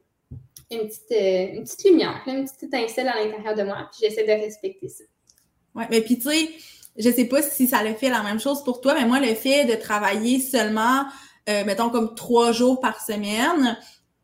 [0.70, 3.90] une, petite, euh, une petite lumière, une petite étincelle à l'intérieur de moi.
[3.92, 5.04] Puis j'essaie de respecter ça.
[5.74, 6.50] Oui, mais puis tu sais,
[6.96, 9.34] je sais pas si ça le fait la même chose pour toi, mais moi, le
[9.34, 11.06] fait de travailler seulement,
[11.50, 13.76] euh, mettons, comme trois jours par semaine,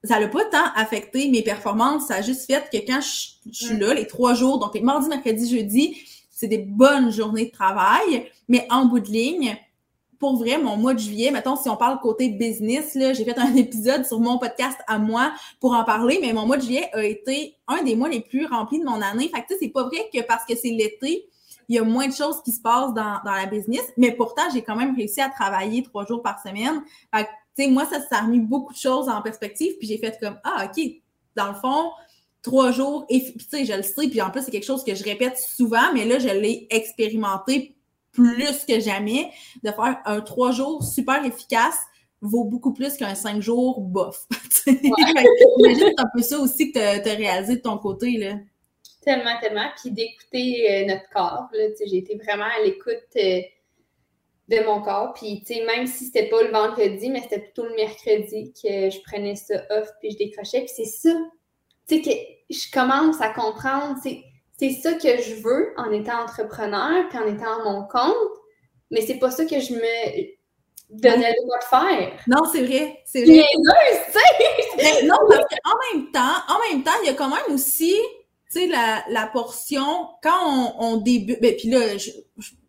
[0.04, 2.10] ça n'a pas tant affecté mes performances.
[2.10, 5.10] Ça a juste fait que quand je, suis là, les trois jours, donc les mardi,
[5.10, 5.97] mercredi, jeudi,
[6.30, 9.58] c'est des bonnes journées de travail, mais en bout de ligne,
[10.20, 13.39] pour vrai, mon mois de juillet, mettons, si on parle côté business, là, j'ai fait
[13.39, 16.89] un épisode sur mon podcast à moi pour en parler, mais mon mois de juillet
[16.93, 19.32] a été un des mois les plus remplis de mon année.
[19.34, 21.26] Fait que, tu sais, c'est pas vrai que parce que c'est l'été,
[21.70, 24.41] il y a moins de choses qui se passent dans, dans la business, mais pourtant,
[24.53, 26.82] j'ai quand même réussi à travailler trois jours par semaine.
[27.15, 29.88] Fait que, tu sais, moi, ça, ça a remis beaucoup de choses en perspective, puis
[29.88, 30.84] j'ai fait comme, ah, OK,
[31.36, 31.91] dans le fond,
[32.41, 34.84] trois jours, et puis, tu sais, je le sais, puis en plus, c'est quelque chose
[34.84, 37.76] que je répète souvent, mais là, je l'ai expérimenté
[38.20, 39.32] plus que jamais,
[39.63, 41.78] de faire un trois jours super efficace
[42.22, 44.28] vaut beaucoup plus qu'un cinq jours bof.
[44.67, 48.17] J'imagine c'est un peu ça aussi que tu as, réalisé de ton côté.
[48.17, 48.36] Là.
[49.01, 49.70] Tellement, tellement.
[49.82, 51.49] Puis d'écouter euh, notre corps.
[51.53, 53.39] J'ai été vraiment à l'écoute euh,
[54.49, 55.13] de mon corps.
[55.13, 59.36] Puis même si c'était pas le vendredi, mais c'était plutôt le mercredi que je prenais
[59.36, 60.65] ça off puis je décrochais.
[60.65, 61.15] Puis c'est ça.
[61.88, 63.97] Tu sais, que je commence à comprendre.
[64.03, 64.24] C'est
[64.60, 68.16] c'est ça que je veux en étant entrepreneur puis en étant à mon compte,
[68.91, 70.39] mais c'est pas ça que je me
[70.89, 72.20] donnais le droit de faire.
[72.28, 72.99] Non, c'est vrai.
[73.05, 73.45] C'est vrai.
[74.78, 77.95] Mais non, parce qu'en même temps, en même temps, il y a quand même aussi,
[78.51, 82.10] tu sais, la, la portion, quand on, on débute, ben, puis là, je,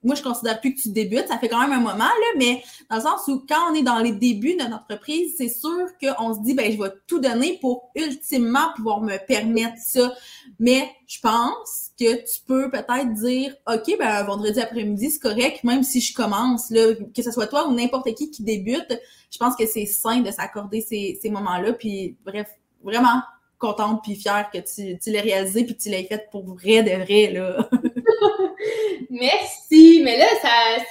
[0.02, 2.62] moi, je considère plus que tu débutes, ça fait quand même un moment, là, mais
[2.88, 5.86] dans le sens où quand on est dans les débuts de notre entreprise, c'est sûr
[6.00, 10.14] qu'on se dit, ben, je vais tout donner pour ultimement pouvoir me permettre ça.
[10.58, 15.82] Mais je pense que tu peux peut-être dire, OK, ben, vendredi après-midi, c'est correct, même
[15.82, 18.98] si je commence, là, que ce soit toi ou n'importe qui qui débute,
[19.30, 21.74] je pense que c'est sain de s'accorder ces, ces moments-là.
[21.74, 22.48] Puis, bref,
[22.82, 23.20] vraiment
[23.58, 26.82] contente puis fière que tu, tu l'aies réalisé puis que tu l'aies fait pour vrai
[26.82, 27.68] de vrai, là.
[29.10, 30.02] Merci.
[30.04, 30.84] Mais là, ça,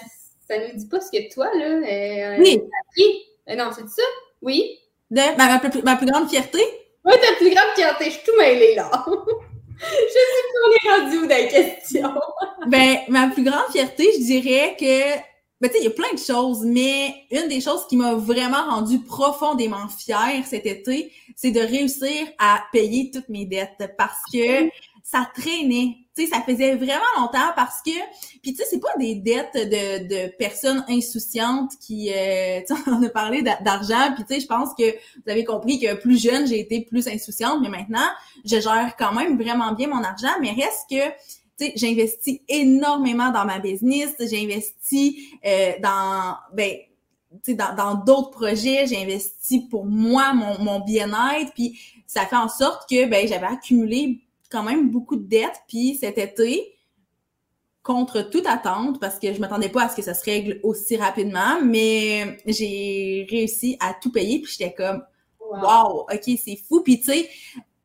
[0.47, 2.61] ça nous dit pas ce que toi, là, euh, oui.
[3.49, 4.03] Euh, non, c'est ça?
[4.41, 4.79] Oui.
[5.09, 6.59] De, ma, plus, ma, plus grande fierté?
[7.05, 8.05] Oui, ta plus grande fierté.
[8.05, 8.89] Je suis tout mêlée, là.
[9.07, 12.13] je sais pas, on est rendu où dans la question.
[12.67, 15.19] ben, ma plus grande fierté, je dirais que
[15.61, 18.13] ben, tu sais, il y a plein de choses, mais une des choses qui m'a
[18.13, 24.21] vraiment rendue profondément fière cet été, c'est de réussir à payer toutes mes dettes parce
[24.31, 24.69] que
[25.03, 25.97] ça traînait.
[26.15, 27.91] Tu sais, ça faisait vraiment longtemps parce que,
[28.41, 32.81] puis tu sais, c'est pas des dettes de, de personnes insouciantes qui, euh, tu sais,
[32.87, 36.21] on a parlé d'argent, puis tu sais, je pense que vous avez compris que plus
[36.21, 38.07] jeune, j'ai été plus insouciante, mais maintenant,
[38.45, 43.59] je gère quand même vraiment bien mon argent, mais reste que j'investis énormément dans ma
[43.59, 46.77] business, j'investis euh, dans ben
[47.47, 52.49] dans, dans d'autres projets, j'ai investi pour moi, mon, mon bien-être, puis ça fait en
[52.49, 56.75] sorte que ben j'avais accumulé quand même beaucoup de dettes, puis cet été,
[57.83, 60.97] contre toute attente, parce que je m'attendais pas à ce que ça se règle aussi
[60.97, 65.03] rapidement, mais j'ai réussi à tout payer, puis j'étais comme
[65.39, 66.01] wow.
[66.01, 66.81] ok, c'est fou.
[66.81, 67.29] Puis tu sais,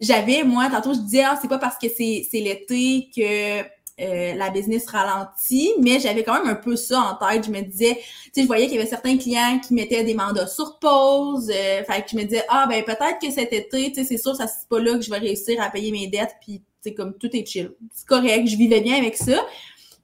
[0.00, 3.62] j'avais, moi, tantôt je disais, ah, c'est pas parce que c'est l'été que
[4.00, 7.46] euh, la business ralentit, mais j'avais quand même un peu ça en tête.
[7.46, 10.14] Je me disais, tu sais, je voyais qu'il y avait certains clients qui mettaient des
[10.14, 11.48] mandats sur pause.
[11.50, 14.18] Euh, fait que je me disais, ah ben peut-être que cet été, tu sais, c'est
[14.18, 16.92] sûr, ça c'est pas là que je vais réussir à payer mes dettes, puis tu
[16.94, 17.72] comme tout est chill.
[17.92, 19.46] C'est correct, je vivais bien avec ça.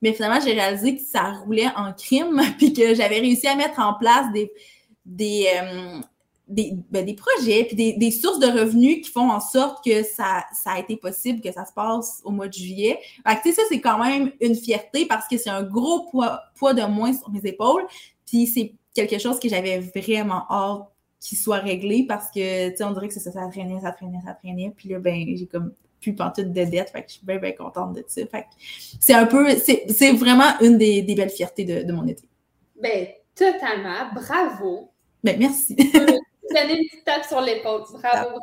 [0.02, 3.80] Mais finalement, j'ai réalisé que ça roulait en crime, puis que j'avais réussi à mettre
[3.80, 4.52] en place des
[5.04, 6.00] des, euh,
[6.50, 10.02] des, ben, des projets, puis des, des, sources de revenus qui font en sorte que
[10.02, 12.98] ça, ça a été possible, que ça se passe au mois de juillet.
[13.26, 16.08] Fait que, tu sais, ça, c'est quand même une fierté parce que c'est un gros
[16.10, 17.86] poids, poids de moins sur mes épaules.
[18.26, 20.88] Puis c'est quelque chose que j'avais vraiment hâte
[21.20, 24.20] qu'il soit réglé parce que, tu sais, on dirait que ça, ça traînait, ça traînait,
[24.24, 24.72] ça traînait.
[24.76, 26.90] Puis là, ben, j'ai comme plus pantoute de dette.
[26.90, 28.22] Fait que je suis bien, bien contente de ça.
[28.26, 28.46] Fait que
[28.98, 32.28] c'est un peu, c'est vraiment une des, des belles fiertés de, de mon été.
[32.80, 34.12] Ben, totalement.
[34.14, 34.90] Bravo.
[35.22, 35.76] Ben, merci.
[36.54, 37.82] Donner une petite tape sur l'épaule.
[37.92, 38.38] Bravo,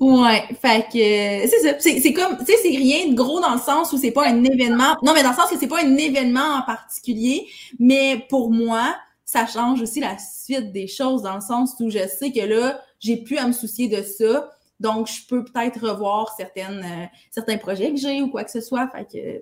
[0.00, 0.22] bravo.
[0.22, 1.78] ouais, fait que c'est ça.
[1.80, 4.44] C'est comme, tu sais, c'est rien de gros dans le sens où c'est pas un
[4.44, 4.96] événement.
[5.02, 7.46] Non, mais dans le sens que c'est pas un événement en particulier,
[7.78, 12.06] mais pour moi, ça change aussi la suite des choses dans le sens où je
[12.06, 14.50] sais que là, j'ai plus à me soucier de ça.
[14.80, 18.60] Donc, je peux peut-être revoir certaines, euh, certains projets que j'ai ou quoi que ce
[18.60, 18.88] soit.
[18.88, 19.38] Fait que.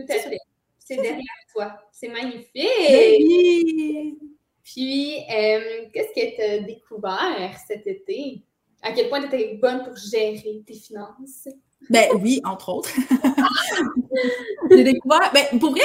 [0.00, 0.38] Tout à fait.
[0.78, 1.78] C'est derrière toi.
[1.92, 2.48] C'est magnifique.
[2.54, 4.18] Oui.
[4.72, 8.42] Puis, euh, qu'est-ce que tu as découvert cet été?
[8.82, 11.48] À quel point tu étais bonne pour gérer tes finances?
[11.88, 12.90] Ben oui, entre autres.
[14.70, 15.32] j'ai découvert.
[15.32, 15.80] Ben, pour vrai,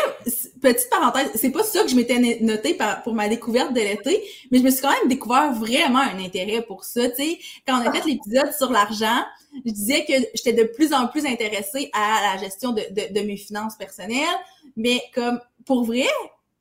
[0.61, 4.21] petite parenthèse, c'est pas ça que je m'étais noté pour ma découverte de l'été,
[4.51, 7.07] mais je me suis quand même découvert vraiment un intérêt pour ça.
[7.09, 9.23] Tu sais, quand on a fait l'épisode sur l'argent,
[9.65, 13.25] je disais que j'étais de plus en plus intéressée à la gestion de, de, de
[13.25, 14.19] mes finances personnelles,
[14.75, 16.07] mais comme pour vrai,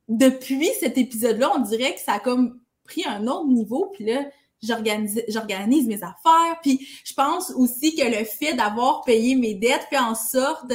[0.07, 3.91] depuis cet épisode-là, on dirait que ça a comme pris un autre niveau.
[3.93, 4.25] Puis là,
[4.61, 6.59] j'organise, mes affaires.
[6.61, 10.71] Puis je pense aussi que le fait d'avoir payé mes dettes fait en sorte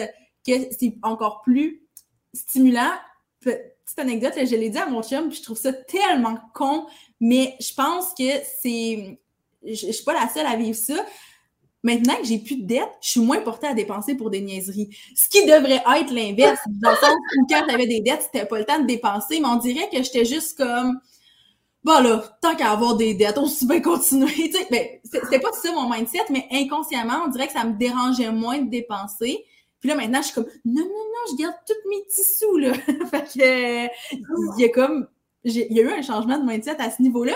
[0.46, 1.82] que c'est encore plus
[2.34, 2.92] stimulant.
[3.40, 6.86] Petite anecdote, je l'ai dit à mon chum, puis je trouve ça tellement con,
[7.20, 9.20] mais je pense que c'est...
[9.64, 11.04] Je, je suis pas la seule à vivre ça.
[11.88, 14.94] Maintenant que j'ai plus de dettes, je suis moins portée à dépenser pour des niaiseries.
[15.16, 18.58] Ce qui devrait être l'inverse, dans le sens où quand j'avais des dettes, c'était pas
[18.58, 21.00] le temps de dépenser, mais on dirait que j'étais juste comme
[21.84, 24.52] bon là, tant qu'à avoir des dettes, on se bien continuer.
[24.70, 28.58] Ben, c'était pas ça mon mindset, mais inconsciemment, on dirait que ça me dérangeait moins
[28.58, 29.46] de dépenser.
[29.80, 32.58] Puis là, maintenant, je suis comme non, non, non, je garde tous mes petits sous,
[32.58, 32.74] là.
[33.10, 35.08] fait que il y a comme
[35.44, 37.32] il y a eu un changement de mindset à ce niveau-là.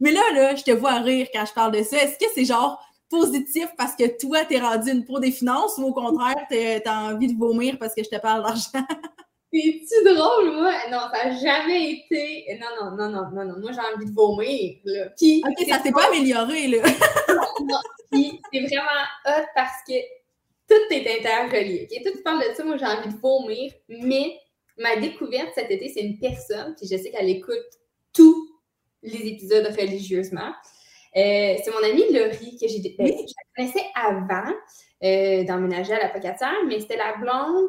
[0.00, 2.02] Mais là, là, je te vois rire quand je parle de ça.
[2.02, 2.80] Est-ce que c'est genre
[3.12, 7.32] positif parce que toi, t'es rendu une pro des finances ou au contraire, t'as envie
[7.32, 8.70] de vomir parce que je te parle d'argent?
[9.54, 10.72] C'est-tu drôle, moi?
[10.90, 12.58] Non, ça n'a jamais été.
[12.58, 13.60] Non, non, non, non, non, non.
[13.60, 15.10] Moi, j'ai envie de vomir, là.
[15.18, 16.78] Puis, ok, ça s'est pas amélioré, là.
[17.60, 17.78] non,
[18.10, 19.92] puis c'est vraiment hot parce que
[20.66, 21.86] tout est interrelié.
[21.90, 22.02] OK?
[22.02, 24.38] Tout tu parles de ça, moi, j'ai envie de vomir, mais
[24.78, 27.58] ma découverte cet été, c'est une personne, puis je sais qu'elle écoute
[28.14, 28.48] tous
[29.02, 30.52] les épisodes religieusement.
[31.14, 32.80] Euh, c'est mon amie Laurie que j'ai.
[32.98, 34.54] Ben, je la connaissais avant
[35.04, 37.68] euh, d'emménager à la Pocatière, mais c'était la blonde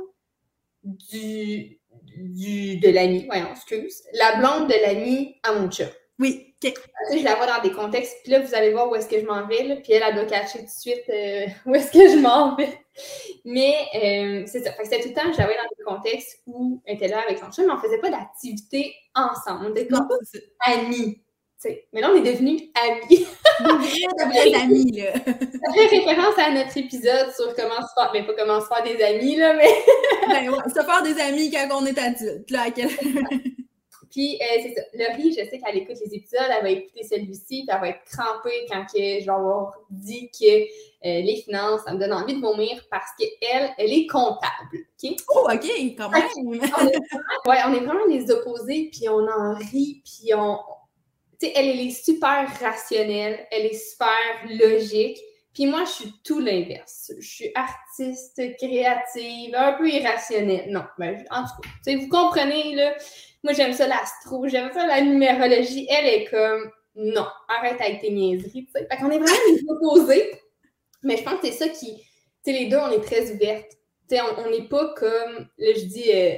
[0.84, 1.80] du,
[2.18, 4.04] du de l'ami, voyons, excuse.
[4.14, 5.92] La blonde de l'ami à mon chat.
[6.20, 6.74] Oui, ok.
[7.12, 9.26] je la vois dans des contextes, puis là, vous allez voir où est-ce que je
[9.26, 12.08] m'en vais, là, puis elle, a doit cacher tout de suite euh, où est-ce que
[12.08, 12.80] je m'en vais.
[13.44, 14.72] Mais c'est ça.
[14.84, 17.40] c'était tout le temps, je la voyais dans des contextes où elle était là avec
[17.40, 19.66] son chat, mais on faisait pas d'activité ensemble.
[19.66, 20.08] On était comme
[20.66, 21.23] amis.
[21.92, 23.26] Mais là, on est devenus amis.
[23.60, 25.14] de amis, là.
[25.14, 28.84] Ça fait référence à notre épisode sur comment se faire, mais pas comment se faire
[28.84, 29.72] des amis, là, mais.
[30.28, 32.66] ben ouais, se faire des amis quand on est adulte, là.
[34.12, 34.82] Puis, euh, c'est ça.
[34.94, 38.04] Laurie, je sais qu'elle écoute les épisodes, elle va écouter celui-ci, puis elle va être
[38.06, 42.36] crampée quand que je vais avoir dit que euh, les finances, ça me donne envie
[42.36, 44.86] de vomir parce qu'elle, elle est comptable.
[45.04, 45.16] OK?
[45.30, 46.24] Oh, OK, quand même!
[46.46, 50.60] on, est, ouais, on est vraiment les opposés, puis on en rit, puis on,
[51.56, 54.10] elle, est super rationnelle, elle est super
[54.50, 55.20] logique.
[55.54, 57.12] Puis moi, je suis tout l'inverse.
[57.20, 60.66] Je suis artiste, créative, un peu irrationnelle.
[60.70, 62.96] Non, ben, en tout cas, vous comprenez, là.
[63.44, 65.88] Moi, j'aime ça l'astro, j'aime ça la numérologie.
[65.90, 70.32] Elle est comme, non, arrête avec tes niaiseries, Fait qu'on est vraiment les opposés.
[71.04, 72.04] Mais je pense que c'est ça qui, tu
[72.46, 73.72] sais, les deux, on est très ouvertes.
[74.10, 76.36] Tu sais, on n'est pas comme, là, je dis, euh,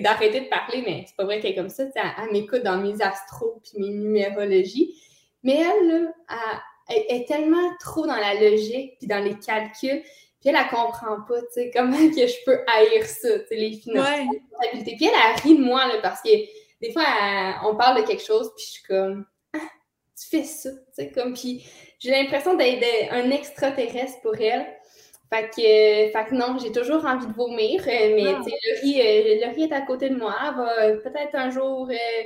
[0.00, 1.84] d'arrêter de parler, mais c'est pas vrai qu'elle est comme ça.
[1.94, 4.94] Elle, m'écoute dans mes astros puis mes numérologies.
[5.42, 6.12] Mais elle,
[6.88, 10.02] elle, est tellement trop dans la logique puis dans les calculs.
[10.40, 13.56] Puis elle, elle comprend pas, tu sais, comment que je peux haïr ça, tu sais,
[13.56, 14.08] les finances,
[14.84, 16.30] Puis elle, a ri de moi, là, parce que
[16.80, 17.04] des fois,
[17.64, 21.10] on parle de quelque chose, puis je suis comme, ah, tu fais ça, tu sais,
[21.10, 21.66] comme, puis
[21.98, 24.66] j'ai l'impression d'être un extraterrestre pour elle.
[25.28, 28.38] Fait que, fait que non, j'ai toujours envie de vomir, euh, mais ah.
[28.38, 30.34] Laurie, euh, Laurie, est à côté de moi.
[30.40, 32.22] Elle va peut-être un jour euh,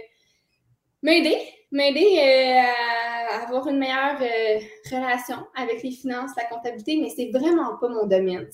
[1.02, 1.38] m'aider,
[1.72, 4.18] m'aider à avoir une meilleure
[4.90, 8.48] relation avec les finances, la comptabilité, mais c'est vraiment pas mon domaine.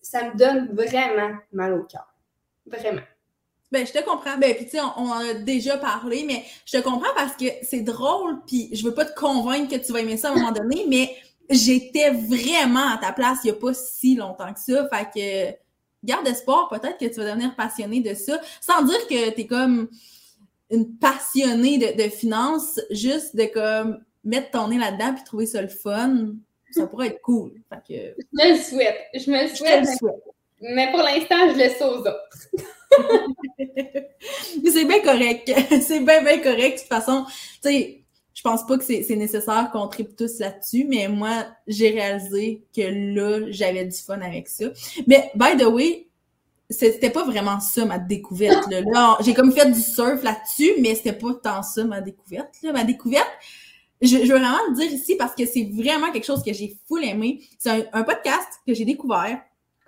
[0.00, 2.06] Ça me donne vraiment mal au cœur.
[2.66, 3.02] Vraiment.
[3.70, 4.38] Ben, je te comprends.
[4.38, 7.46] Ben, puis tu sais, on, en a déjà parlé, mais je te comprends parce que
[7.62, 10.34] c'est drôle, puis je veux pas te convaincre que tu vas aimer ça à un
[10.36, 11.14] moment donné, mais
[11.48, 14.88] j'étais vraiment à ta place il y a pas si longtemps que ça.
[14.88, 15.58] Fait que
[16.04, 19.46] garde espoir, peut-être que tu vas devenir passionné de ça, sans dire que tu es
[19.46, 19.88] comme
[20.70, 25.62] une passionnée de, de finances, juste de comme mettre ton nez là-dedans puis trouver ça
[25.62, 26.34] le fun.
[26.70, 27.52] Ça pourrait être cool.
[27.70, 28.22] Fait que...
[28.32, 28.98] Je me le souhaite.
[29.14, 29.88] Je me le souhaite.
[30.60, 32.48] Mais pour l'instant, je laisse aux autres.
[34.70, 35.50] c'est bien correct.
[35.80, 36.76] c'est bien, bien correct.
[36.76, 37.24] De toute façon,
[37.62, 37.97] tu sais,
[38.38, 42.82] je pense pas que c'est nécessaire qu'on tripe tous là-dessus, mais moi, j'ai réalisé que
[42.82, 44.66] là, j'avais du fun avec ça.
[45.08, 46.06] Mais, by the way,
[46.70, 48.70] c'était pas vraiment ça ma découverte.
[48.70, 52.54] Là, j'ai comme fait du surf là-dessus, mais c'était pas tant ça ma découverte.
[52.62, 52.72] Là.
[52.72, 53.26] Ma découverte,
[54.00, 57.02] je, veux vraiment le dire ici parce que c'est vraiment quelque chose que j'ai full
[57.04, 57.40] aimé.
[57.58, 59.40] C'est un podcast que j'ai découvert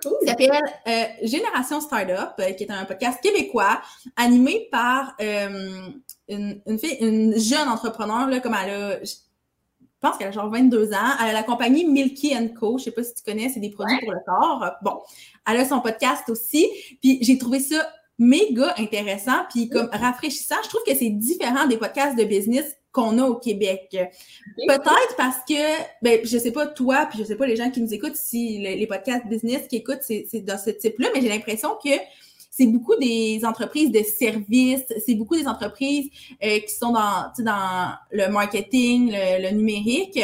[0.03, 0.17] Cool.
[0.23, 0.51] Il s'appelle
[0.89, 3.81] euh, Génération Startup, euh, qui est un podcast québécois
[4.17, 5.89] animé par euh,
[6.31, 9.15] une, une, fille, une jeune entrepreneur, là, comme elle a, je
[10.01, 11.11] pense qu'elle a genre 22 ans.
[11.21, 12.79] Elle a la compagnie Milky Co.
[12.79, 14.73] Je sais pas si tu connais, c'est des produits pour le corps.
[14.83, 15.01] Bon,
[15.47, 16.67] elle a son podcast aussi.
[17.03, 17.87] Puis j'ai trouvé ça
[18.19, 20.57] méga intéressant, puis comme rafraîchissant.
[20.65, 23.89] Je trouve que c'est différent des podcasts de business qu'on a au Québec.
[23.91, 27.81] Peut-être parce que, ben, je sais pas toi, puis je sais pas les gens qui
[27.81, 31.71] nous écoutent, si les, podcasts business qui écoutent, c'est dans ce type-là, mais j'ai l'impression
[31.83, 31.91] que
[32.61, 36.11] c'est beaucoup des entreprises de services, c'est beaucoup des entreprises
[36.45, 40.21] euh, qui sont dans, dans le marketing, le, numérique,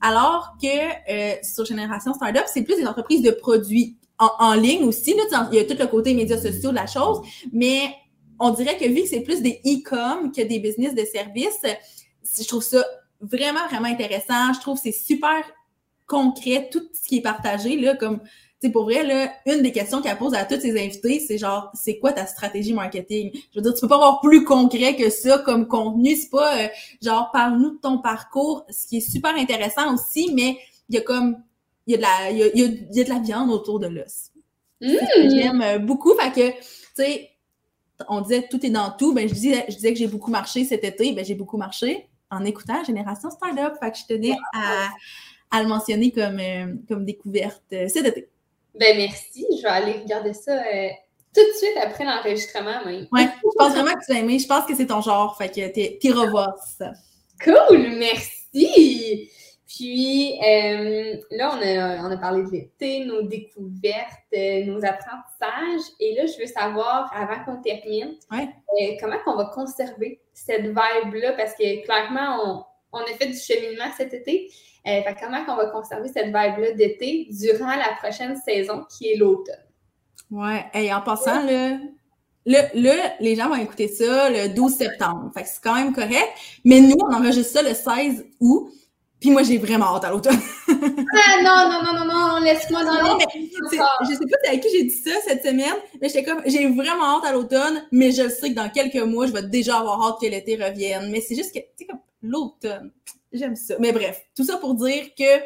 [0.00, 5.14] alors que euh, sur Génération Startup, c'est plus des entreprises de produits en, ligne aussi.
[5.14, 7.20] Là, il y a tout le côté médias sociaux de la chose,
[7.52, 7.92] mais
[8.38, 11.62] on dirait que vu que c'est plus des e-com que des business de services,
[12.38, 12.84] je trouve ça
[13.20, 14.52] vraiment, vraiment intéressant.
[14.54, 15.42] Je trouve que c'est super
[16.06, 18.20] concret, tout ce qui est partagé, là, comme,
[18.66, 21.70] sais, pour vrai, là, une des questions qu'elle pose à tous ses invités, c'est genre,
[21.74, 23.30] c'est quoi ta stratégie marketing?
[23.50, 26.16] Je veux dire, tu peux pas avoir plus concret que ça comme contenu.
[26.16, 26.68] C'est pas, euh,
[27.02, 30.58] genre, parle-nous de ton parcours, ce qui est super intéressant aussi, mais
[30.88, 31.36] il y a comme,
[31.86, 33.88] il y a de la, il y a, y a, de la viande autour de
[33.88, 34.30] l'os.
[34.80, 34.96] Mmh.
[35.30, 37.30] J'aime euh, beaucoup, fait que, tu sais,
[38.08, 40.64] on disait tout est dans tout, ben je disais, je disais que j'ai beaucoup marché
[40.64, 43.72] cet été, ben j'ai beaucoup marché en écoutant Génération Startup.
[43.80, 44.88] Fait que je tenais à,
[45.50, 48.28] à le mentionner comme, euh, comme découverte cet été.
[48.74, 49.46] Ben merci.
[49.56, 50.88] Je vais aller regarder ça euh,
[51.34, 52.80] tout de suite après l'enregistrement.
[52.86, 54.38] Oui, je pense vraiment que tu vas aimer.
[54.38, 55.36] Je pense que c'est ton genre.
[55.36, 56.92] Fait que t'y revois ça.
[57.42, 59.30] Cool, merci.
[59.66, 60.38] Puis
[61.30, 65.92] là, on a, on a, parlé de l'été, nos découvertes, nos apprentissages.
[65.98, 68.16] Et là, je veux savoir, avant qu'on termine,
[69.00, 74.12] comment on va conserver cette vibe-là, parce que clairement, on, a fait du cheminement cet
[74.12, 74.50] été.
[74.86, 79.54] Euh, comment on va conserver cette vibe-là d'été durant la prochaine saison qui est l'automne?
[80.30, 81.78] Ouais, et en passant, là,
[82.46, 85.30] là, les gens vont écouter ça le 12 septembre.
[85.34, 86.28] Fait que c'est quand même correct.
[86.64, 88.72] Mais nous, on enregistre ça le 16 août.
[89.20, 90.40] Puis moi, j'ai vraiment hâte à l'automne.
[90.68, 94.82] ah non, non, non, non, non, laisse-moi dans non, Je sais pas avec qui j'ai
[94.82, 98.50] dit ça cette semaine, mais j'étais comme, j'ai vraiment hâte à l'automne, mais je sais
[98.50, 101.08] que dans quelques mois, je vais déjà avoir hâte que l'été revienne.
[101.12, 102.90] Mais c'est juste que, tu sais, comme l'automne,
[103.32, 103.74] j'aime ça.
[103.78, 105.44] Mais bref, tout ça pour dire que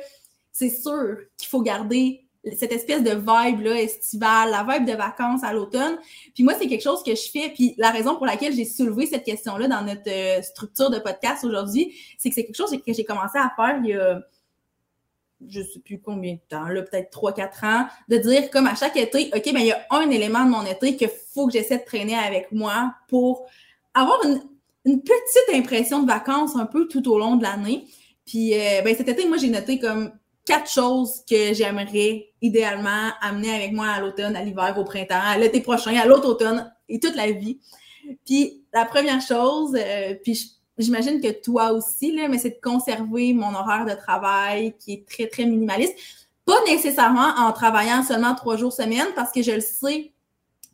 [0.52, 2.26] c'est sûr qu'il faut garder
[2.56, 5.98] cette espèce de vibe là estivale, la vibe de vacances à l'automne.
[6.34, 7.50] Puis moi, c'est quelque chose que je fais.
[7.50, 11.44] Puis la raison pour laquelle j'ai soulevé cette question-là dans notre euh, structure de podcast
[11.44, 14.20] aujourd'hui, c'est que c'est quelque chose que j'ai commencé à faire il y a
[15.48, 18.96] je sais plus combien de temps, là, peut-être 3-4 ans, de dire comme à chaque
[18.96, 21.76] été, OK, ben il y a un élément de mon été qu'il faut que j'essaie
[21.76, 23.46] de traîner avec moi pour
[23.92, 24.40] avoir une,
[24.86, 27.84] une, petite impression de vacances un peu tout au long de l'année.
[28.24, 30.12] Puis euh, ben cet été, moi, j'ai noté comme
[30.46, 35.36] quatre choses que j'aimerais idéalement amener avec moi à l'automne, à l'hiver, au printemps, à
[35.36, 37.58] l'été prochain, à l'autre automne et toute la vie.
[38.24, 43.32] Puis la première chose, euh, puis j'imagine que toi aussi, là, mais c'est de conserver
[43.32, 45.96] mon horaire de travail qui est très, très minimaliste.
[46.44, 50.12] Pas nécessairement en travaillant seulement trois jours semaine, parce que je le sais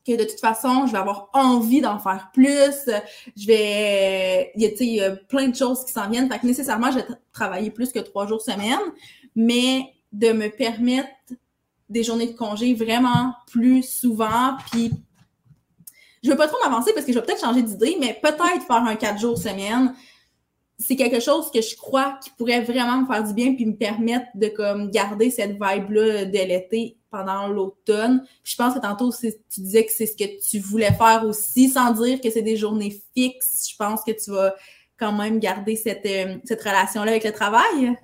[0.06, 2.90] que de toute façon, je vais avoir envie d'en faire plus.
[3.36, 4.52] Je vais.
[4.56, 6.30] Il y a, plein de choses qui s'en viennent.
[6.30, 8.80] Fait que nécessairement, je vais travailler plus que trois jours semaine
[9.34, 11.08] mais de me permettre
[11.88, 14.56] des journées de congé vraiment plus souvent.
[14.70, 14.90] Puis,
[16.22, 18.76] je veux pas trop m'avancer parce que je vais peut-être changer d'idée, mais peut-être faire
[18.76, 19.94] un quatre jours semaine.
[20.78, 23.76] C'est quelque chose que je crois qui pourrait vraiment me faire du bien puis me
[23.76, 28.26] permettre de comme garder cette vibe-là de l'été pendant l'automne.
[28.42, 31.92] Je pense que tantôt, tu disais que c'est ce que tu voulais faire aussi, sans
[31.92, 33.68] dire que c'est des journées fixes.
[33.70, 34.54] Je pense que tu vas
[34.98, 37.96] quand même garder cette, euh, cette relation-là avec le travail.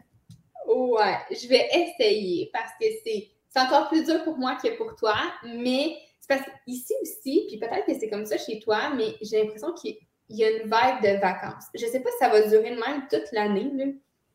[0.66, 5.16] Ouais, je vais essayer parce que c'est encore plus dur pour moi que pour toi,
[5.42, 9.42] mais c'est parce qu'ici aussi, puis peut-être que c'est comme ça chez toi, mais j'ai
[9.42, 9.96] l'impression qu'il
[10.28, 11.64] y a une vibe de vacances.
[11.74, 13.70] Je sais pas si ça va durer de même toute l'année,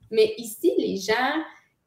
[0.10, 1.44] mais ici, les gens,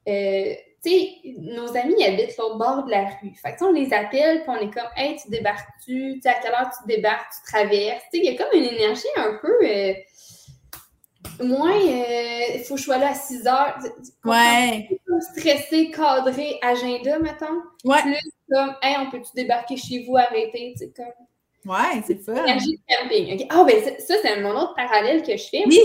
[0.09, 0.55] euh,
[0.87, 3.35] tu sais, nos amis habitent l'autre bord de la rue.
[3.43, 6.15] Fait que on les appelle, puis on est comme, hey, tu débarques-tu?
[6.15, 7.33] Tu sais, à quelle heure tu débarques?
[7.33, 8.03] Tu traverses?
[8.13, 9.59] Tu sais, il y a comme une énergie un peu.
[9.65, 9.95] Euh,
[11.45, 13.79] moins, euh, il faut que je sois là à 6 heures.
[14.25, 14.89] Ouais.
[15.33, 17.63] Stressé, cadré, agenda, mettons.
[17.85, 18.03] Ouais.
[18.03, 21.73] Plus comme, hey, on peut-tu débarquer chez vous, arrêter, tu sais, comme.
[21.73, 22.45] Ouais, c'est fun.
[22.45, 23.47] Énergie de camping.
[23.51, 25.65] Ah, ben ça, c'est mon autre parallèle que je fais.
[25.67, 25.81] Oui.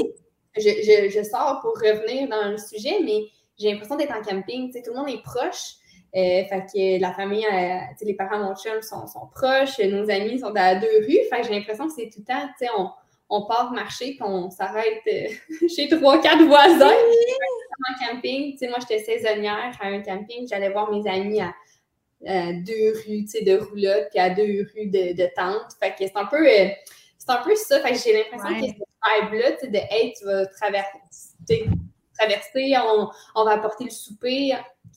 [0.55, 3.23] Je, je, je, sors pour revenir dans le sujet, mais
[3.57, 4.71] j'ai l'impression d'être en camping.
[4.71, 5.75] Tout le monde est proche.
[6.13, 10.09] Euh, fait que la famille, euh, les parents de mon chum sont, sont, proches, nos
[10.09, 11.19] amis sont à deux rues.
[11.29, 12.89] Fait que j'ai l'impression que c'est tout le temps, tu sais, on,
[13.29, 16.91] on part marcher puis on s'arrête euh, chez trois, quatre voisins.
[17.89, 20.47] En camping, tu sais, moi, j'étais saisonnière à un camping.
[20.47, 21.53] J'allais voir mes amis à
[22.53, 25.71] deux rues, tu sais, de roulotte puis à deux rues de, de tentes.
[25.79, 26.45] Fait que c'est un peu...
[26.45, 27.79] c'est un peu ça.
[27.79, 31.69] Fait que j'ai l'impression que cette vibe-là, tu sais, de hey, tu vas traverser,
[32.21, 34.53] traverser, on, on, va apporter le souper.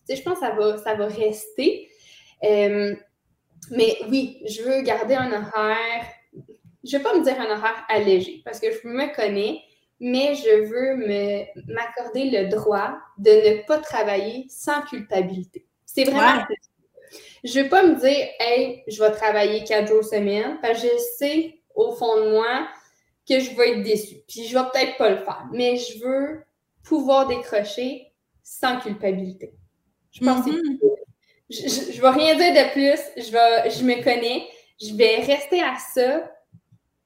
[0.07, 1.89] Tu sais, je pense que ça va, ça va rester.
[2.43, 2.95] Euh,
[3.71, 6.07] mais oui, je veux garder un horaire.
[6.85, 9.63] Je ne vais pas me dire un horaire allégé parce que je me connais,
[10.01, 10.97] mais je veux
[11.67, 15.67] m'accorder le droit de ne pas travailler sans culpabilité.
[15.87, 16.43] C'est vraiment.
[16.49, 16.57] Ouais.
[17.45, 20.89] Je ne veux pas me dire, hey, je vais travailler quatre jours semaine, parce que
[20.89, 22.67] je sais au fond de moi
[23.29, 24.17] que je vais être déçue.
[24.27, 26.43] Puis je vais peut-être pas le faire, mais je veux
[26.85, 28.13] pouvoir décrocher
[28.43, 29.55] sans culpabilité.
[30.13, 30.79] Je pense que mm-hmm.
[31.51, 33.01] je, ne vais rien dire de plus.
[33.17, 34.47] Je, vais, je me connais.
[34.81, 36.31] Je vais rester à ça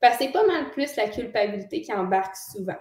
[0.00, 2.76] parce que c'est pas mal plus la culpabilité qui embarque souvent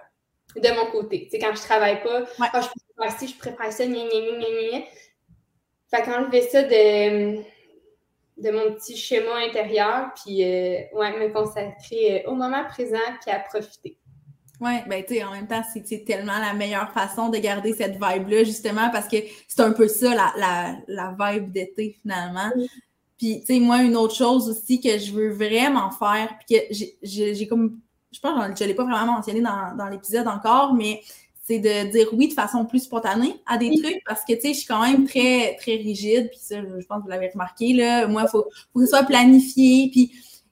[0.56, 1.28] de mon côté.
[1.30, 2.48] C'est quand je travaille pas, ouais.
[2.54, 4.84] oh, je prépare ci, je prépare ça, gna, gna, gna, gna,
[5.90, 7.36] Fait qu'enlever ça de,
[8.38, 13.40] de mon petit schéma intérieur, puis euh, ouais, me consacrer au moment présent, puis à
[13.40, 13.98] profiter.
[14.60, 17.92] Oui, ben tu sais, en même temps, c'est tellement la meilleure façon de garder cette
[17.92, 22.50] vibe-là, justement, parce que c'est un peu ça, la, la, la vibe d'été, finalement.
[23.16, 26.74] Puis, tu sais, moi, une autre chose aussi que je veux vraiment faire, puis que
[27.02, 27.78] j'ai comme,
[28.10, 31.02] je pense que je ne l'ai pas vraiment mentionné dans, dans l'épisode encore, mais
[31.44, 34.48] c'est de dire oui de façon plus spontanée à des trucs, parce que, tu sais,
[34.54, 37.74] je suis quand même très, très rigide, puis ça, je pense que vous l'avez remarqué,
[37.74, 40.10] là, moi, il faut, faut que ce soit planifié, puis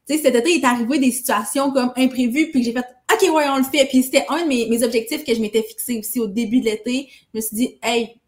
[0.09, 2.87] tu sais, cet été, il est arrivé des situations comme imprévues, puis j'ai fait
[3.17, 3.87] OK, ouais, on le fait.
[3.87, 6.67] Puis c'était un de mes, mes objectifs que je m'étais fixé aussi au début de
[6.67, 7.09] l'été.
[7.33, 8.21] Je me suis dit, hey,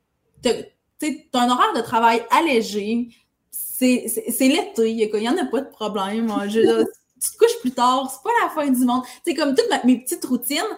[0.42, 3.08] tu as un horaire de travail allégé.
[3.50, 4.06] C'est
[4.40, 6.32] l'été, il n'y en a pas de problème.
[6.48, 6.60] Je,
[7.22, 9.02] tu te couches plus tard, c'est pas la fin du monde.
[9.24, 10.76] Sais, comme toutes mes petites routines,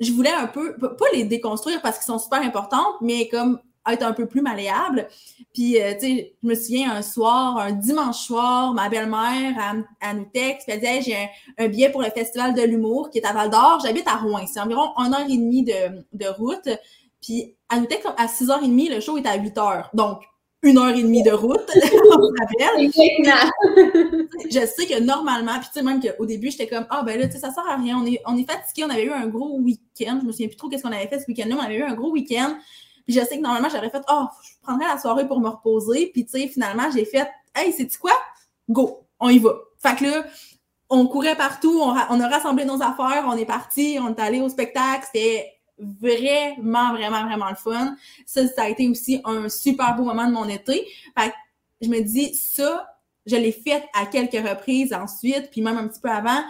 [0.00, 3.60] je voulais un peu, pas les déconstruire parce qu'elles sont super importantes, mais comme
[3.92, 5.08] être un peu plus malléable.
[5.52, 10.16] Puis, euh, tu sais, je me souviens un soir, un dimanche soir, ma belle-mère, elle,
[10.16, 11.28] nous texte, elle dit j'ai
[11.58, 13.80] un, billet pour le Festival de l'humour qui est à Val-d'Or.
[13.84, 14.46] J'habite à Rouen.
[14.46, 16.68] C'est environ une heure et demie de, de route.
[17.22, 19.88] Puis, elle nous texte à 6h30, le show est à 8h.
[19.94, 20.22] Donc,
[20.64, 22.32] une heure et demie de route, on
[24.50, 27.26] je sais que normalement, puis tu sais, même qu'au début, j'étais comme, ah, ben là,
[27.26, 27.98] tu sais, ça sert à rien.
[27.98, 28.84] On est, on est fatigué.
[28.84, 30.18] On avait eu un gros week-end.
[30.22, 31.82] Je me souviens plus trop qu'est-ce qu'on avait fait ce week-end-là, mais on avait eu
[31.82, 32.56] un gros week-end.
[33.04, 36.10] Puis je sais que normalement, j'aurais fait, oh, je prendrais la soirée pour me reposer.
[36.12, 38.12] Puis tu sais, finalement, j'ai fait, hey, c'est-tu quoi?
[38.68, 39.54] Go, on y va.
[39.78, 40.24] Fait que là,
[40.88, 44.48] on courait partout, on, a rassemblé nos affaires, on est parti, on est allé au
[44.48, 45.06] spectacle.
[45.12, 47.96] C'était vraiment, vraiment, vraiment le fun.
[48.26, 50.86] Ça, ça a été aussi un super beau moment de mon été.
[51.18, 51.34] Fait que
[51.82, 52.88] je me dis, ça,
[53.26, 56.42] je l'ai fait à quelques reprises ensuite, puis même un petit peu avant.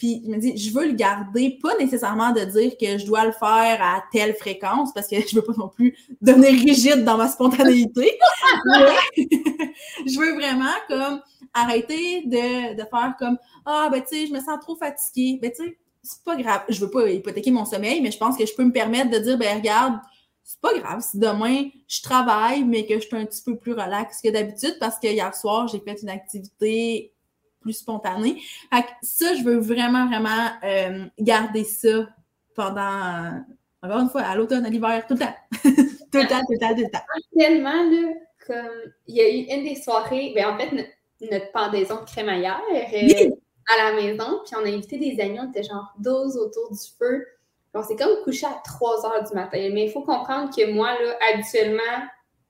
[0.00, 3.26] Puis je me dis, je veux le garder, pas nécessairement de dire que je dois
[3.26, 7.18] le faire à telle fréquence, parce que je veux pas non plus devenir rigide dans
[7.18, 8.18] ma spontanéité.
[9.14, 11.20] je veux vraiment comme
[11.52, 13.36] arrêter de, de faire comme
[13.66, 15.38] Ah, ben tu sais, je me sens trop fatiguée.
[15.42, 16.62] Ben tu sais, c'est pas grave.
[16.70, 19.18] Je veux pas hypothéquer mon sommeil, mais je pense que je peux me permettre de
[19.18, 19.98] dire, ben regarde,
[20.42, 23.72] c'est pas grave si demain je travaille, mais que je suis un petit peu plus
[23.72, 27.12] relax que d'habitude parce que hier soir, j'ai fait une activité
[27.60, 28.40] plus spontané.
[28.72, 32.08] Fait que ça, je veux vraiment, vraiment euh, garder ça
[32.54, 33.42] pendant,
[33.82, 35.34] encore une fois, à l'automne, à l'hiver, tout le temps.
[35.62, 37.04] tout le temps, tout le temps, tout le temps.
[37.38, 38.14] Tellement, là,
[38.46, 42.62] comme il y a eu une des soirées, ben en fait, notre, pendaison de crémaillère
[42.72, 43.30] euh,
[43.72, 46.78] à la maison, puis on a invité des amis, on était genre 12 autour du
[46.98, 47.26] feu.
[47.72, 49.68] On s'est comme couché à 3 heures du matin.
[49.72, 52.08] Mais il faut comprendre que moi, là, habituellement,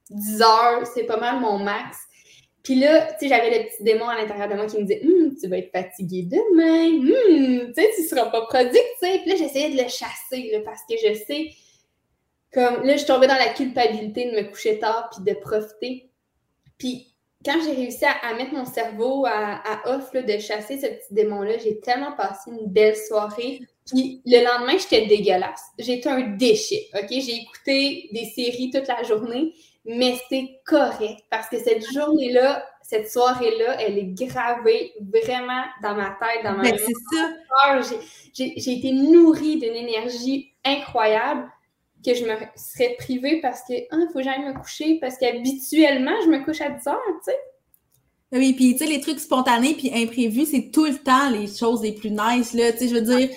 [0.08, 1.98] 10 heures, c'est pas mal mon max.
[2.62, 5.02] Puis là, tu sais, j'avais le petit démon à l'intérieur de moi qui me disait
[5.04, 8.82] hum, tu vas être fatigué demain, hum, tu sais, tu seras pas productif.
[9.00, 11.50] Puis là, j'essayais de le chasser parce que je sais,
[12.52, 16.10] comme là, je tombais dans la culpabilité de me coucher tard puis de profiter.
[16.76, 17.10] Puis
[17.44, 21.80] quand j'ai réussi à, mettre mon cerveau à, off de chasser ce petit démon-là, j'ai
[21.80, 23.60] tellement passé une belle soirée.
[23.86, 25.62] Puis le lendemain, j'étais dégueulasse.
[25.78, 26.88] J'étais un déchet.
[26.94, 27.08] OK?
[27.08, 29.54] J'ai écouté des séries toute la journée
[29.84, 36.16] mais c'est correct parce que cette journée-là, cette soirée-là, elle est gravée vraiment dans ma
[36.20, 38.00] tête, dans ma ben, c'est ça.
[38.34, 41.48] J'ai été nourrie d'une énergie incroyable
[42.04, 46.14] que je me serais privée parce que ah, faut que j'aille me coucher parce qu'habituellement,
[46.24, 47.38] je me couche à 10 heures, tu sais.
[48.32, 51.82] Oui, puis tu sais, les trucs spontanés puis imprévus, c'est tout le temps les choses
[51.82, 52.72] les plus nice, là.
[52.72, 53.28] Tu sais, je veux dire,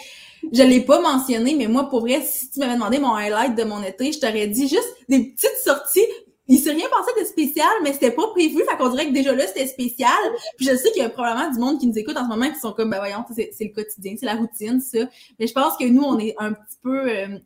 [0.52, 3.64] je l'ai pas mentionné, mais moi, pour vrai, si tu m'avais demandé mon highlight de
[3.64, 6.08] mon été, je t'aurais dit juste des petites sorties
[6.48, 8.58] il s'est rien passé de spécial, mais c'était pas prévu.
[8.70, 10.12] Fait qu'on dirait que déjà là, c'était spécial.
[10.58, 12.50] Puis je sais qu'il y a probablement du monde qui nous écoute en ce moment
[12.52, 15.00] qui sont comme, ben voyons, c'est, le quotidien, c'est la routine, ça.
[15.40, 17.40] Mais je pense que nous, on est un petit peu, euh,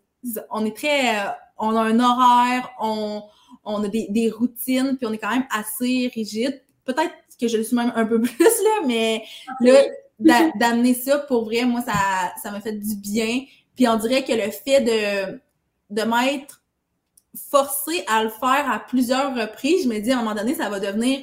[0.49, 3.23] on est très, euh, on a un horaire, on,
[3.65, 6.61] on a des, des routines, puis on est quand même assez rigide.
[6.85, 9.23] Peut-être que je le suis même un peu plus, là, mais
[9.61, 11.93] là, d'amener ça, pour vrai, moi, ça,
[12.41, 13.43] ça m'a fait du bien.
[13.75, 15.39] Puis on dirait que le fait de,
[15.91, 16.63] de m'être
[17.49, 20.69] forcé à le faire à plusieurs reprises, je me dis à un moment donné, ça
[20.69, 21.19] va devenir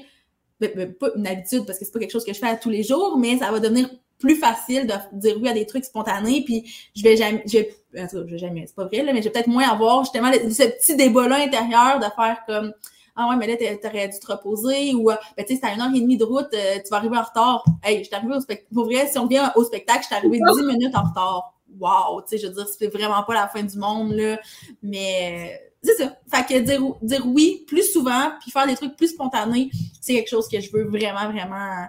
[0.60, 2.56] ben, ben, pas une habitude parce que c'est pas quelque chose que je fais à
[2.56, 3.88] tous les jours, mais ça va devenir
[4.18, 7.74] plus facile de dire oui à des trucs spontanés, puis je vais jamais, je vais,
[7.92, 10.64] je vais jamais, c'est pas vrai, là, mais je vais peut-être moins avoir justement ce
[10.64, 12.72] petit débat-là intérieur de faire comme
[13.16, 15.80] ah ouais, mais là, t'aurais dû te reposer ou ben tu sais, c'est à une
[15.80, 17.64] heure et demie de route, euh, tu vas arriver en retard.
[17.82, 18.74] Hey, je suis arrivée au spectacle.
[18.74, 21.54] Pour vrai, si on vient au spectacle, je suis arrivée dix minutes en retard.
[21.78, 24.40] Wow, tu sais, je veux dire, c'est vraiment pas la fin du monde, là.
[24.82, 26.16] Mais c'est ça.
[26.32, 29.70] Fait que dire, dire oui plus souvent, puis faire des trucs plus spontanés,
[30.00, 31.86] c'est quelque chose que je veux vraiment, vraiment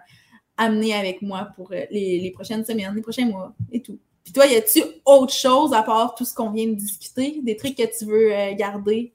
[0.58, 3.98] amener avec moi pour euh, les, prochaines semaines, les prochains mois et tout.
[4.24, 7.40] Puis toi, y a-tu autre chose à part tout ce qu'on vient de discuter?
[7.42, 9.14] Des trucs que tu veux euh, garder?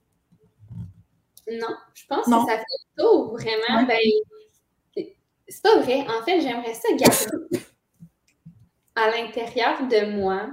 [1.51, 2.65] Non, je pense que ça fait
[2.97, 3.87] tout, vraiment.
[3.87, 3.99] Ben,
[5.49, 6.07] c'est pas vrai.
[6.09, 7.65] En fait, j'aimerais ça garder
[8.95, 10.49] à l'intérieur de moi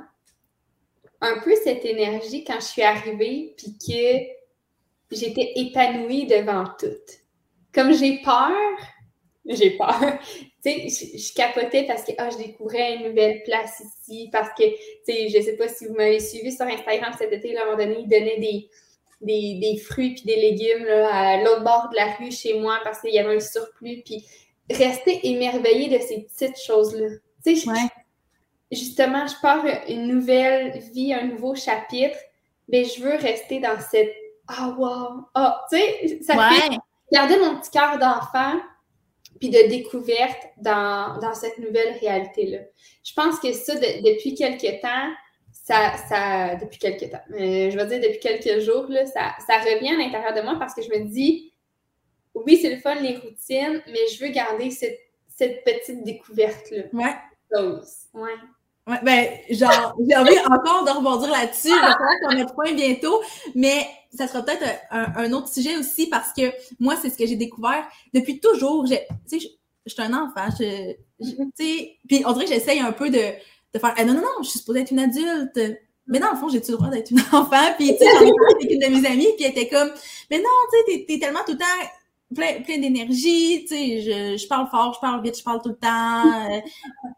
[1.21, 6.87] un peu cette énergie quand je suis arrivée, puis que j'étais épanouie devant tout.
[7.73, 8.51] Comme j'ai peur,
[9.45, 10.19] j'ai peur.
[10.65, 14.63] Tu sais, je, capotais parce que ah, je découvrais une nouvelle place ici, parce que,
[14.63, 17.65] tu sais, je sais pas si vous m'avez suivi sur Instagram cet été, à un
[17.65, 18.67] moment donné, ils donnaient des,
[19.21, 22.79] des, des fruits puis des légumes là, à l'autre bord de la rue chez moi
[22.83, 24.01] parce qu'il y avait un surplus.
[24.03, 24.25] Puis
[24.69, 27.09] rester émerveillé de ces petites choses-là.
[27.45, 27.71] Tu sais,
[28.71, 32.17] justement, je pars une nouvelle vie, un nouveau chapitre,
[32.67, 34.13] mais je veux rester dans cette
[34.47, 35.25] Ah, wow!
[35.33, 36.77] Ah, tu sais, ça fait
[37.11, 38.59] garder mon petit cœur d'enfant
[39.39, 42.59] puis de découverte dans, cette nouvelle réalité-là.
[43.03, 45.11] Je pense que ça, depuis quelques temps,
[45.51, 49.89] ça, ça, depuis quelques temps, je vais dire depuis quelques jours, là, ça, ça revient
[49.89, 51.53] à l'intérieur de moi parce que je me dis,
[52.33, 56.83] oui, c'est le fun, les routines, mais je veux garder cette, cette petite découverte-là.
[56.93, 57.15] Ouais.
[58.13, 58.35] Ouais.
[58.87, 61.69] Ouais, ben, genre, j'ai envie encore de rebondir là-dessus.
[61.69, 63.21] Je vais qu'on notre point bientôt,
[63.53, 63.85] mais
[64.15, 67.85] ça sera peut-être un, autre sujet aussi parce que moi, c'est ce que j'ai découvert
[68.13, 68.85] depuis toujours.
[68.85, 69.39] Tu sais,
[69.85, 70.47] je suis un enfant.
[70.57, 73.17] Je, tu sais, puis on dirait que j'essaye un peu de,
[73.73, 75.59] de faire, ah, non, non, non, je suis supposée être une adulte.
[76.07, 77.73] Mais dans le fond, j'ai-tu le droit d'être une enfant?
[77.77, 79.91] Puis, tu sais, j'en ai parlé avec une de mes amies, puis elle était comme,
[80.31, 81.65] mais non, tu sais, t'es, tellement tout le temps
[82.33, 85.69] plein, plein d'énergie, tu sais, je, je parle fort, je parle vite, je parle tout
[85.69, 86.51] le temps.
[86.51, 86.59] Euh,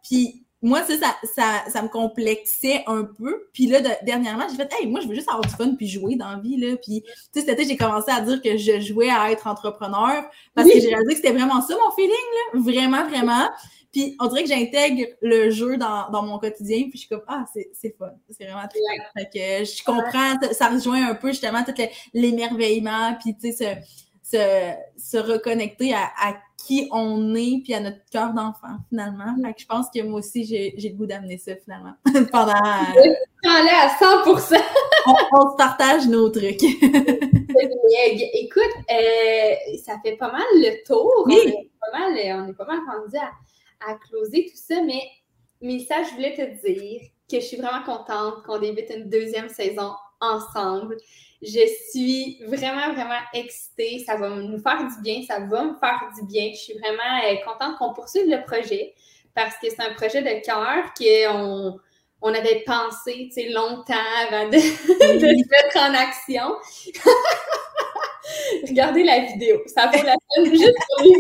[0.04, 0.94] puis, moi, ça,
[1.36, 3.48] ça, ça, me complexait un peu.
[3.54, 6.16] Puis là, dernièrement, j'ai fait, hey, moi, je veux juste avoir du fun puis jouer
[6.16, 6.76] dans la vie, là.
[6.76, 10.30] Puis, tu sais, cet été, j'ai commencé à dire que je jouais à être entrepreneur
[10.54, 12.60] parce que j'ai réalisé que c'était vraiment ça, mon feeling, là.
[12.60, 13.50] Vraiment, vraiment.
[13.94, 16.82] Puis, on dirait que j'intègre le jeu dans, dans, mon quotidien.
[16.90, 18.12] Puis, je suis comme, ah, c'est fun.
[18.30, 21.74] C'est vraiment très Fait que je comprends, ça rejoint un peu, justement, tout
[22.14, 23.16] l'émerveillement.
[23.22, 23.82] Puis, tu sais,
[24.24, 29.36] se, se, se reconnecter à, à qui on est, puis à notre cœur d'enfant, finalement.
[29.44, 31.94] Fait que je pense que moi aussi, j'ai le goût d'amener ça, finalement,
[32.32, 32.54] pendant...
[32.54, 33.14] Euh...
[33.46, 34.32] à 100 on,
[35.34, 36.62] on, se partage nos trucs.
[38.34, 41.26] Écoute, euh, ça fait pas mal le tour.
[41.26, 45.02] On, est pas mal, on est pas mal rendu à, à closer tout ça, mais,
[45.62, 49.50] mais ça, je voulais te dire que je suis vraiment contente qu'on débute une deuxième
[49.50, 50.98] saison ensemble.
[51.42, 54.04] Je suis vraiment, vraiment excitée.
[54.06, 55.22] Ça va nous faire du bien.
[55.28, 56.52] Ça va me faire du bien.
[56.52, 58.94] Je suis vraiment euh, contente qu'on poursuive le projet
[59.34, 61.80] parce que c'est un projet de cœur qu'on
[62.22, 63.94] on avait pensé longtemps
[64.28, 66.56] avant de, de, se mettre en action.
[68.68, 69.62] regardez la vidéo.
[69.68, 71.14] Ça vaut la peine juste pour les.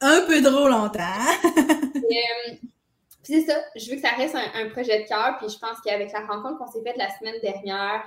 [0.00, 1.00] Un peu trop longtemps.
[2.04, 2.54] Euh,
[3.24, 5.80] puis c'est ça, je veux que ça reste un, projet de cœur, puis je pense
[5.82, 8.04] qu'avec la rencontre qu'on s'est faite la semaine dernière,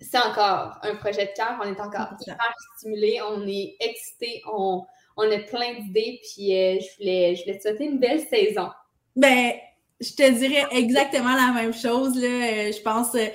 [0.00, 1.58] c'est encore un projet de cœur.
[1.62, 4.84] On est encore hyper stimulés, on est excités, on,
[5.16, 8.70] on a plein d'idées, puis euh, je, voulais, je voulais te souhaiter une belle saison.
[9.14, 9.52] Ben,
[10.00, 12.16] je te dirais exactement la même chose.
[12.16, 12.28] Là.
[12.28, 13.26] Euh, je pense, euh,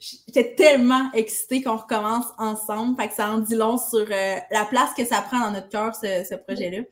[0.00, 2.96] j'étais tellement excitée qu'on recommence ensemble.
[2.96, 5.94] Fait que ça en dit long sur la place que ça prend dans notre cœur,
[5.94, 6.82] ce, projet-là.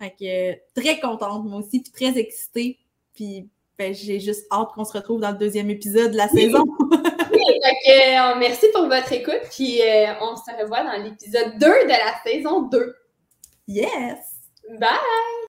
[0.00, 2.78] Fait que très contente, moi aussi, puis très excitée.
[3.14, 3.48] Puis
[3.78, 6.64] ben, j'ai juste hâte qu'on se retrouve dans le deuxième épisode de la saison.
[7.50, 12.22] Euh, merci pour votre écoute, puis euh, on se revoit dans l'épisode 2 de la
[12.24, 12.94] saison 2.
[13.68, 14.18] Yes!
[14.78, 15.39] Bye!